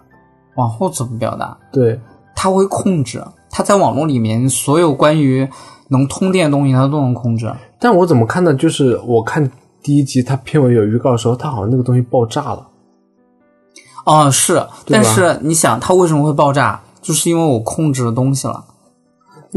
[0.56, 1.58] 往后怎么表达？
[1.72, 2.00] 对，
[2.34, 5.48] 他会控制，他在网络里面所有关于
[5.90, 7.54] 能通电的东西，他都能控制。
[7.78, 8.54] 但我怎么看呢？
[8.54, 9.52] 就是我看
[9.84, 12.66] 第一集，他片尾有预告的时候，他好像那个东西爆炸了。
[14.06, 16.82] 哦，是，但是你想，它为什么会爆炸？
[17.08, 18.66] 就是因为我控制了东西了。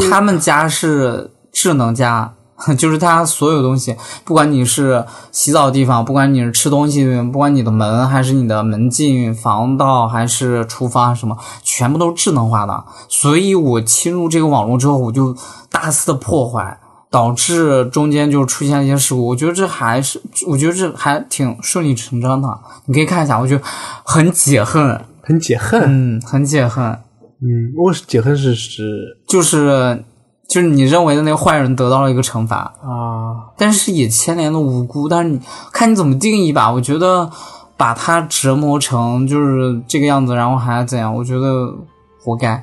[0.09, 2.33] 他们家是智能家，
[2.79, 12.85] 就是他所有东西，不管你是洗澡的地方，不管你是吃东西，不管你的门还是你的门禁、防盗还是厨房什么，全部都是智能化的。
[13.09, 15.37] 所以我侵入这个网络之后，我就
[15.69, 16.79] 大肆的破坏。
[17.13, 22.57] 导致中间就出现了一些事故，我觉得这还是，我觉得这还挺顺理成章的。
[22.85, 23.65] 你可以看一下，我觉得
[24.05, 26.97] 很解恨，很解恨，嗯，很解恨，
[27.43, 30.05] 嗯，我是解恨是指就是
[30.49, 35.09] 就是你认为的那个坏人得到了一个惩罚，啊，但是也牵连了无辜。
[35.09, 35.41] 但是你
[35.73, 37.31] 看你怎么定义吧，我觉得
[37.77, 41.75] 把他折磨成就是这个样子，然后还怎样，我觉得
[42.23, 42.63] 活该，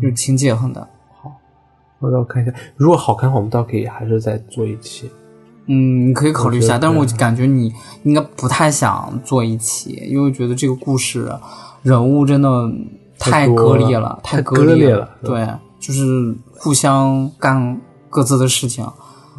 [0.00, 0.80] 就挺解恨的。
[1.20, 1.32] 好
[1.98, 5.10] 我让我看一下，如果好看的话，我们倒可以还是再做一期。
[5.66, 7.72] 嗯，你可以考虑一下，但是我感觉你
[8.04, 11.28] 应该不太想做一期，因为我觉得这个故事
[11.82, 12.48] 人物真的
[13.18, 15.08] 太割裂了，太割裂了。
[15.22, 15.46] 对，
[15.80, 18.84] 就是互相干各自的事情。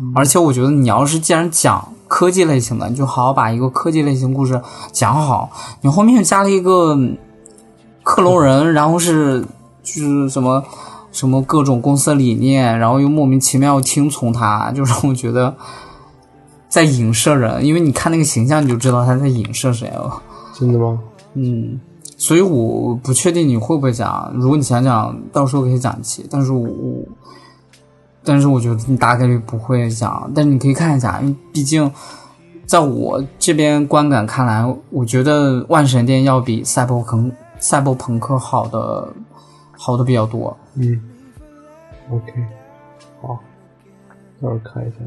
[0.01, 4.61] 嗯而且我觉得你要是既然讲科技类型的，你就好好把一个科技类型故事
[4.93, 5.51] 讲好。
[5.81, 7.17] 你后面又加了一个嗯
[8.01, 9.41] 克隆人，然后是
[9.83, 10.63] 就是什么
[11.11, 15.53] 什么各种公司理念，然后又莫名其妙听从他，就让我觉得
[16.69, 17.65] 在影射人。
[17.65, 20.21] 因为你看那个形象，你就知道他在影射谁了。
[20.53, 20.97] 真的吗？
[21.33, 21.77] 嗯，
[22.19, 24.29] 所以我不确定你会不会讲。
[24.35, 26.27] 如果你想讲，到时候可以讲一期。
[26.29, 26.67] 但是我，
[28.25, 30.29] 但是我觉得你大概率不会讲。
[30.35, 31.89] 但是你可以看一下，因为毕竟
[32.65, 39.07] 在我这边观感看来，我觉得万神殿要比赛博朋赛博朋克好的
[39.71, 40.55] 好的比较多。
[40.75, 41.01] 嗯
[42.11, 42.33] ，OK，
[43.21, 43.39] 好，
[44.41, 44.97] 到时候看一下。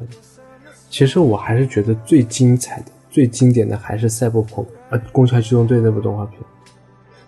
[0.89, 6.41] 其实我还是觉得最精彩的、最经典的还是赛博朋呃《攻壳机动队》那部动画片，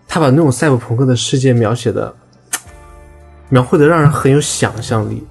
[0.06, 2.14] 他把那种赛博朋克的世界描写的，
[3.50, 5.22] 描绘的让人很有想象力，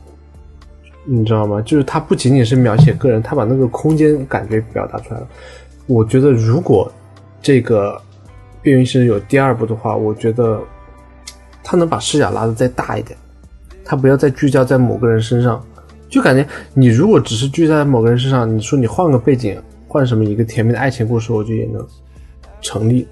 [1.05, 1.61] 你知道吗？
[1.61, 5.27] 就是他不仅仅是描写个人，他把那个空间感觉表达出来了。
[5.87, 6.91] 我觉得如果
[7.41, 7.91] 这个
[8.61, 10.61] 《变形师》有第二部的话，我觉得
[11.63, 13.17] 他能把视角拉的再大一点，
[13.85, 15.63] 他不要再聚焦在某个人身上，
[16.09, 21.85] 就感觉你如果只是聚焦在某个人身上，你说你换个背景，换什么一个甜蜜的爱情故事，我觉得也能
[22.61, 23.07] 成立。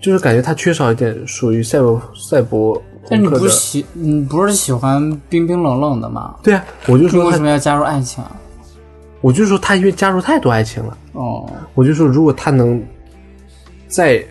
[0.00, 3.26] 就是感觉他缺少一点属于赛博赛博但你。
[3.28, 6.36] 不喜，你不是喜欢冰冰冷冷的吗？
[6.42, 8.30] 对啊，我就说为什么要加入爱情啊？
[9.20, 11.44] 我就说他因为加入太多爱情了，哦，
[11.74, 12.80] 我就说如果他能
[13.88, 14.24] 再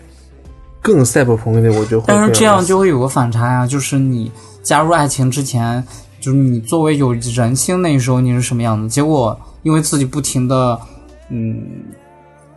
[0.80, 5.84] 更赛博朋克一点，我就会但是这样就会有个反差呀，就是你加入爱情之前，
[6.20, 10.80] 就是你作为有人性那时候你是什么样子，结果因为自己不停的
[11.28, 11.62] 嗯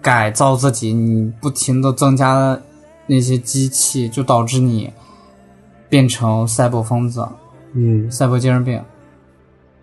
[0.01, 2.57] 改造自己，你不停的增加
[3.07, 4.91] 那些机器，就导致你
[5.89, 7.27] 变成赛博疯子、
[7.73, 8.81] 嗯赛博精神病，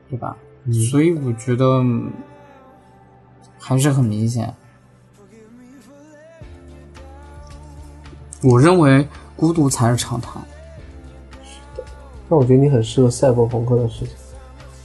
[0.08, 0.36] 对吧？
[0.90, 2.10] 所以我觉得嗯
[3.58, 4.52] 还是很明显。
[8.42, 10.40] 我认为孤独才是常态。
[12.28, 14.14] 那我觉得你很适合赛博朋克的事情。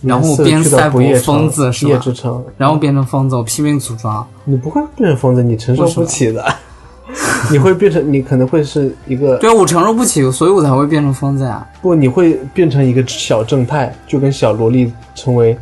[0.02, 4.28] 然后变赛博疯子是吧夜之城，然后变成疯子，我拼命组装。
[4.44, 6.44] 你不会变成疯子，你承受不起的。
[7.52, 11.66] 你会变成，你可能会是一个对啊，我承受不起，所以我才会变成疯子呀。
[11.82, 15.58] 不，你会变成一个小正太，就跟小萝莉成为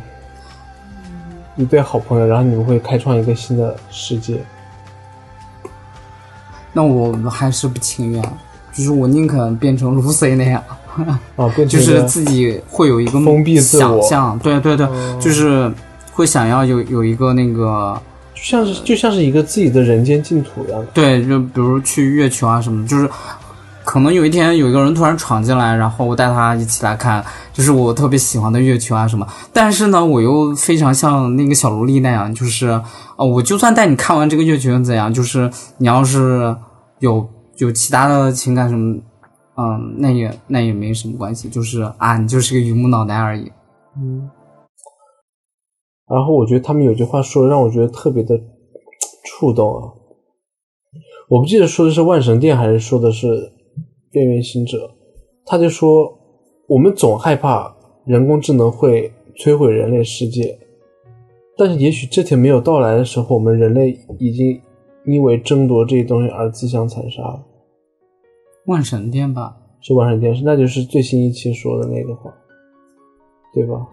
[1.56, 4.40] 一对好朋友，然后你们会开创一个新的世界。
[6.72, 8.22] 那我还是不情愿，
[8.72, 10.62] 就是我宁肯变成 Lucy 那样，
[11.36, 14.38] 哦，变就是自己会有一个封闭自我想象。
[14.38, 15.70] 对对对，哦就是
[16.12, 18.11] 会想要有有一个那个就
[18.42, 20.84] 像是就像是一个自己的人间净土一样。
[20.92, 23.08] 对，就比如去月球啊什么，就是
[23.84, 29.26] 可能有一天有一个人突然闯进来，然后我带他一起来看，就是我特别喜欢的月球啊什么。
[29.52, 32.68] 但是呢，我又非常像那个小萝莉那样，就是
[33.16, 35.12] 呃，我就算带你看完这个月球又怎样？
[35.12, 36.54] 就是你要是
[36.98, 37.28] 有
[37.58, 38.98] 有其他的情感什么，
[39.56, 43.50] 嗯，那也那也没什么关系，就是啊，你就是个榆木脑袋而已。
[46.08, 48.38] 然后我觉得他们有句话说，让我觉得特别的
[49.24, 49.92] 触动啊。
[51.28, 53.52] 我不记得说的是万神殿还是说的是
[54.10, 54.90] 边缘行者，
[55.46, 56.12] 他就说
[56.68, 57.74] 我们总害怕
[58.04, 60.58] 人工智能会摧毁人类世界，
[61.56, 64.60] 但是也许这天没有到来的时候，我们人类已经
[65.06, 67.42] 因为争夺这些东西而自相残杀了。
[68.66, 72.32] 万神殿吧，是万神殿，是那就是最新一期说的那个话，
[73.54, 73.88] 对吧？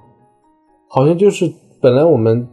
[0.90, 1.52] 好像就是
[1.82, 2.46] 本来我们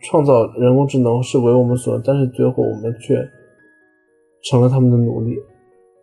[0.00, 3.28] 创造人工智能是为我们所用，但是最后我们却
[4.44, 5.36] 成了他们的奴隶，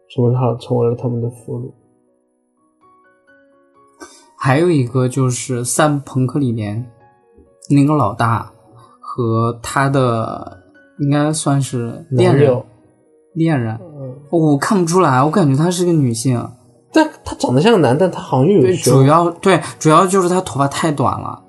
[0.10, 1.72] 成为他成为了他们的俘虏。
[4.38, 6.92] 还有一个就是赛博朋克里面
[7.70, 8.52] 那个老大
[9.00, 10.62] 和他的
[11.00, 12.64] 应该算是恋人，
[13.34, 16.48] 恋人，嗯，我看不出来，我感觉她是个女性。
[16.94, 21.42] 但他长得像个男，但他好像又有对，胸主要对主要就是他头发太短了，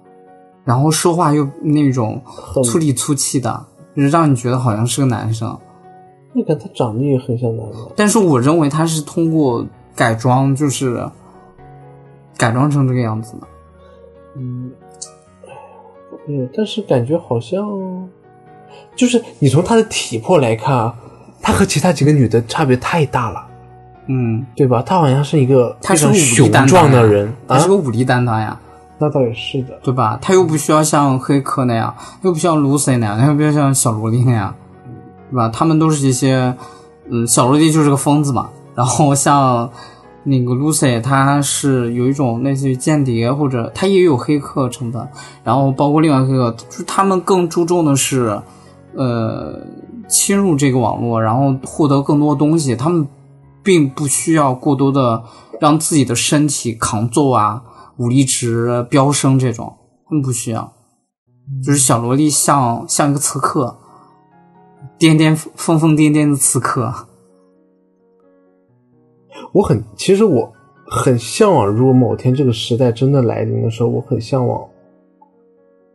[0.65, 2.21] 然后说话又那种
[2.65, 5.57] 粗里粗气的，就是让你觉得好像是个男生。
[6.33, 9.65] 那个他长得也很像男的，但是我认为他是通过
[9.95, 11.09] 改装，就是
[12.37, 13.47] 改装成这个样子的。
[14.37, 14.73] 嗯，
[16.27, 17.61] 嗯，但是感觉好像，
[18.97, 20.97] 就是你从他的体魄来看啊，
[21.41, 23.47] 他和其他几个女的差别太大了。
[24.07, 24.83] 嗯，对吧？
[24.83, 28.59] 他好像是一个他是个雄武力担当的人啊他是，个武力担当呀。
[28.99, 29.79] 那倒也是的。
[29.83, 30.19] 对吧？
[30.23, 34.55] 他又不需要像黑客那样，又不像 Lucy 那样，又不要像小萝莉那样，
[35.31, 35.49] 对吧？
[35.49, 36.55] 他们都是一些，
[37.11, 39.69] 嗯，小萝莉就是个疯子嘛，然后像
[40.23, 45.07] 那个 Lucy，她是有一种类似于间谍，或者她也有黑客成分，
[45.43, 48.41] 然后包括另外一个，就是他们更注重的是，
[48.95, 49.59] 呃，
[50.09, 52.77] 侵入这个网络，然后获得更多东西。
[52.77, 53.07] 他们
[53.65, 55.25] 并不需要过多的
[55.59, 57.65] 让自己的身体抗揍啊，
[57.97, 59.77] 武力值飙升这种，
[60.09, 60.73] 更不需要。
[61.63, 63.77] 就是小萝莉像像一个刺客，
[64.99, 66.93] 颠颠疯疯癫癫的刺客。
[69.53, 70.53] 我很，其实我
[70.87, 74.67] 很向往，如果某天这个时代真的来临的时候，我很向往，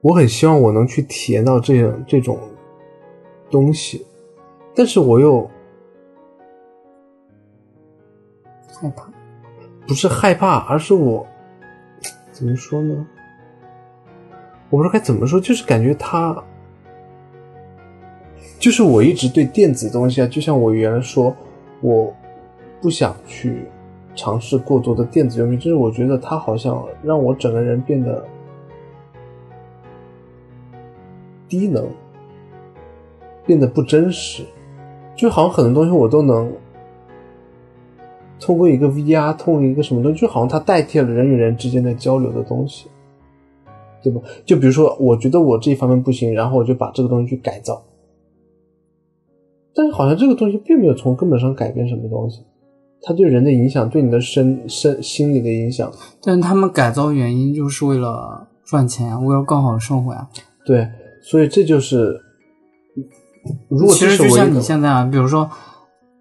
[0.02, 2.40] 我很希望我能去体验到这样这种
[3.50, 4.06] 东西，
[4.76, 5.50] 但是我又
[8.80, 9.10] 害怕，
[9.88, 11.26] 不是害怕，而是我
[12.32, 13.06] 怎么说呢？
[14.70, 16.42] 我不知道该怎么说，就是感觉他，
[18.60, 21.36] 就是我一直对电子东西啊，就像我原来说，
[21.82, 22.16] 我
[22.80, 23.66] 不想去
[24.16, 28.26] 尝试过多的电子用品，就是我觉得它好像让我整个人变得
[31.48, 31.86] 低能，
[33.46, 34.46] 变得不真实，
[35.16, 36.54] 就好像很多东西我都能
[38.40, 42.88] 通过一个 VR，通过一个什么东西，就好像它代替了人与人之间的交流的东西。
[44.02, 44.22] 对吧？
[44.46, 47.84] 就比如说，我觉得我这一方面不行，然后我就把这个东西去改造，
[49.76, 52.40] 但是好像这个东西并没有从根本上改变什么东西，
[53.02, 60.26] 它对人的影响，对你的身身心理的影响，但是他们改造原因就是为了赚钱啊，为了更好的生活呀、
[60.66, 60.88] 对，
[61.22, 62.22] 所以这就是，
[63.68, 65.50] 如果其实就像你现在啊，比如说，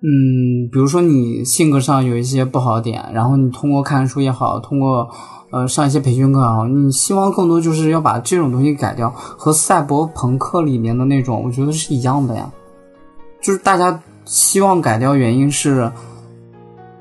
[0.01, 5.09] 嗯，比如说你性格上有一些不好的点，然后你通过看书也好，通过
[5.51, 12.49] 呃上一些培训课也好，你希望更多就是要把这种东西改掉，和赛博朋克里面的那种，我觉得是一样的呀。
[13.40, 15.90] 就是大家希望改掉，原因是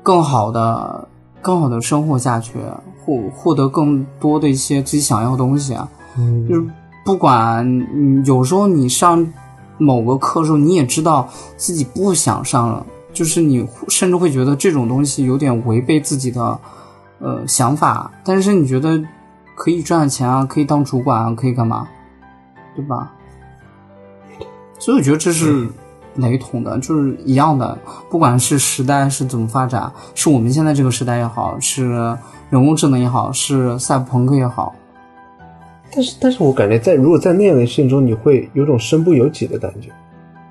[0.02, 1.06] 更好的、
[1.40, 2.58] 更好的生活下去，
[3.04, 5.88] 获获得更多的一些自己想要的东西啊。
[6.16, 6.66] 嗯就是
[7.04, 9.24] 不管嗯有时候你上
[9.78, 16.58] 某个课时候，你也知道自己不想上了，就是你甚至会觉得这种东西有点违背自己的
[17.20, 19.00] 呃想法，但是你觉得
[19.56, 21.88] 可以赚钱啊，可以当主管啊，可以干嘛，
[22.76, 23.12] 对吧？
[24.78, 25.68] 所以我觉得这是
[26.14, 27.76] 雷同的，就是一样的，
[28.08, 32.16] 不管是时代是怎么发展，是我们现在这个时代也好，是
[32.50, 34.74] 人工智能也好，是赛博朋克也好，
[35.94, 39.90] 但是，但是我感觉在如果在那样的事情中，你会有种身不由己的感觉，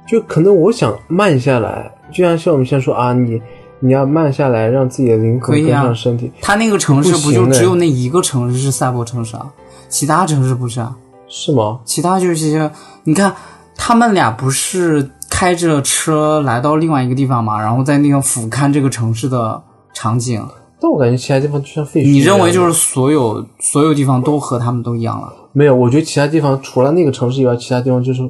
[0.07, 3.41] 就可能我想慢下来，就像像我们现在说啊，你
[3.79, 9.47] 你要慢下来，让自己的灵魂跟上身体，他那个城市不就只有那一个城市是赛博城市啊？
[9.89, 10.95] 其他城市不是啊？
[11.27, 11.79] 是吗？
[11.85, 12.71] 其他就是这些，
[13.03, 13.33] 你看
[13.75, 19.61] 他们俩不是开着车来到另外一个地方嘛，然后在那个俯瞰这个城市的
[19.93, 20.43] 场景。
[20.79, 22.11] 但我感觉其他地方就像废墟。
[22.11, 25.33] 你认为就是所有所有地方都和他们都一样了？
[25.53, 25.75] 没有？
[25.75, 28.29] 我觉得其他地方除了那个城市以外，其他地方就是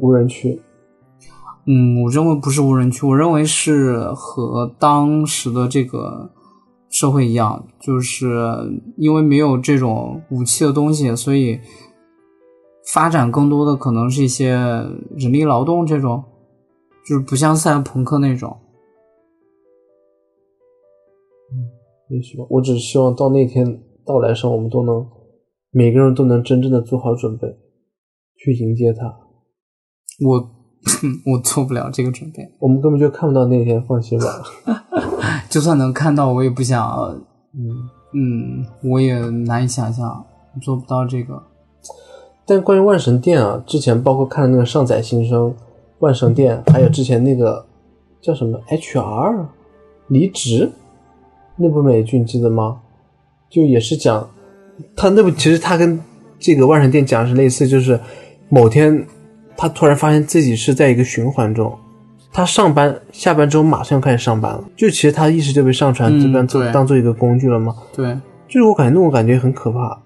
[0.00, 0.60] 无人区。
[1.66, 6.28] 嗯，我认为不是无人区，我认为是和当时的这个
[6.90, 8.36] 社会一样，就是
[8.96, 11.60] 因为没有这种武器的东西，所以
[12.92, 14.50] 发展更多的可能是一些
[15.16, 16.24] 人力劳动这种，
[17.06, 18.58] 就是不像赛博朋克那种。
[22.10, 25.06] 也许吧，我只希望到那天到来上，我们都能
[25.70, 27.48] 每个人都能真正的做好准备，
[28.36, 29.06] 去迎接它。
[30.24, 30.50] 我
[31.32, 34.26] 我做不了这个准备，我们根本就看不到那天，放心吧。
[35.48, 36.86] 就算能看到，我也不想，
[37.52, 40.24] 嗯，嗯，我也难以想象，
[40.60, 41.42] 做不到这个。
[42.46, 45.54] 但关于万神殿啊，之前包括看的那个上载新生、
[46.00, 47.64] 万神殿，还有之前那个
[48.20, 49.46] 叫什么 HR
[50.08, 50.70] 离职
[51.56, 52.80] 那部美剧，你记得吗？
[53.48, 54.28] 就也是讲
[54.96, 56.00] 他那部，其实他跟
[56.38, 57.98] 这个万神殿讲的是类似，就是
[58.48, 59.06] 某天
[59.56, 61.72] 他突然发现自己是在一个循环中，
[62.32, 67.76] 他上班下班之后马上要开始上班了，就其实他的意识就被上传嗯这边做对当做一个工具了吗？
[67.94, 70.02] 对，就是我感觉那种感觉很可怕，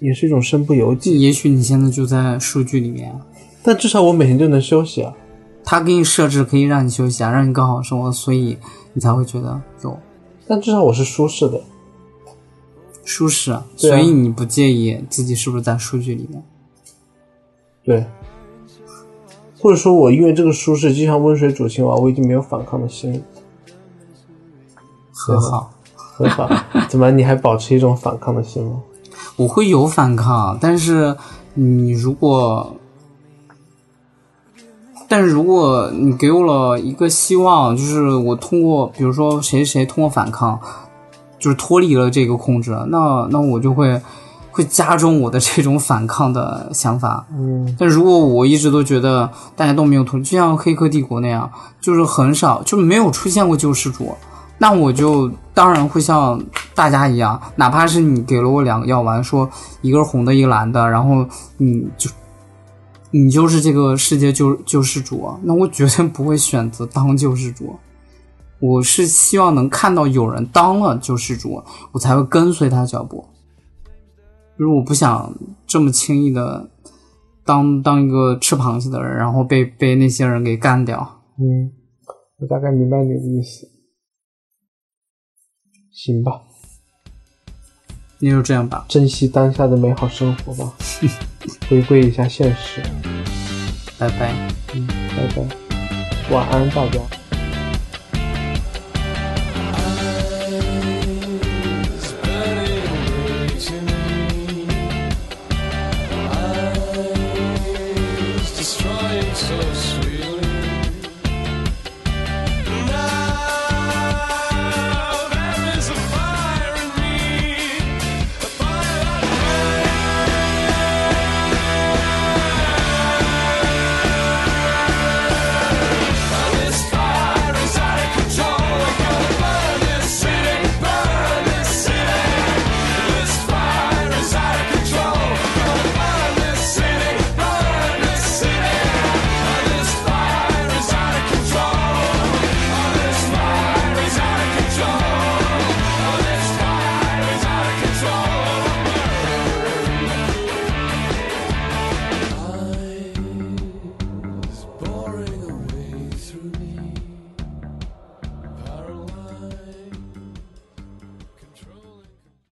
[0.00, 1.18] 也是一种身不由己。
[1.18, 3.20] 也许你现在就在数据里面啊。
[3.62, 5.14] 但至少我每天就能休息啊。
[5.64, 8.58] 他给你设置可以让你休息啊，让你更好生活，所以
[8.92, 9.98] 你才会觉得有
[10.46, 11.60] 但至少我是舒适的。
[13.04, 16.42] 舒适，啊所以你不介意自己是不是在数据里面。
[17.84, 18.06] 对，
[19.58, 23.22] 或者说我因为这个舒适，就像温水煮青蛙，我已经没有反抗的心理，
[25.12, 26.48] 很好，很好。
[26.88, 28.80] 怎么你还保持一种反抗的心吗？
[29.36, 31.16] 我会有反抗，但是
[31.54, 32.76] 你如果
[35.12, 40.58] 但是如果你给我了一个希望，就是我通过，比如说谁谁通过反抗，
[41.38, 44.00] 就是脱离了这个控制，那那我就会
[44.50, 47.26] 会加重我的这种反抗的想法。
[47.30, 54.14] 嗯但如果我一直都觉得大家都没有脱离，就像《黑客帝国》那样，就是很少就没有出现过救世主，
[54.56, 56.42] 那我就当然会像
[56.74, 59.46] 大家一样，哪怕是你给了我两个药丸，说
[59.82, 61.22] 一个是红的，一个蓝的，然后
[61.58, 62.08] 你就
[63.12, 67.76] 你就是这个世界救救世主啊，那我绝对不会选择当救世主。
[68.58, 73.26] 我是希望能看到有人当了救世主，我才会跟随他脚步。
[74.56, 75.34] 就是我不想
[75.66, 76.70] 这么轻易的
[77.44, 81.22] 当当一个吃螃蟹的人，然后被被那些人给干掉。
[81.38, 81.72] 嗯，
[82.38, 83.66] 我大概明白你的意思。
[85.90, 86.40] 行吧，
[88.24, 90.72] 那就这样吧，珍惜当下的美好生活吧，
[91.68, 92.80] 回归一下现实。
[93.98, 94.32] 拜拜。
[94.74, 95.42] 嗯，拜拜，
[96.30, 97.00] 晚安大家。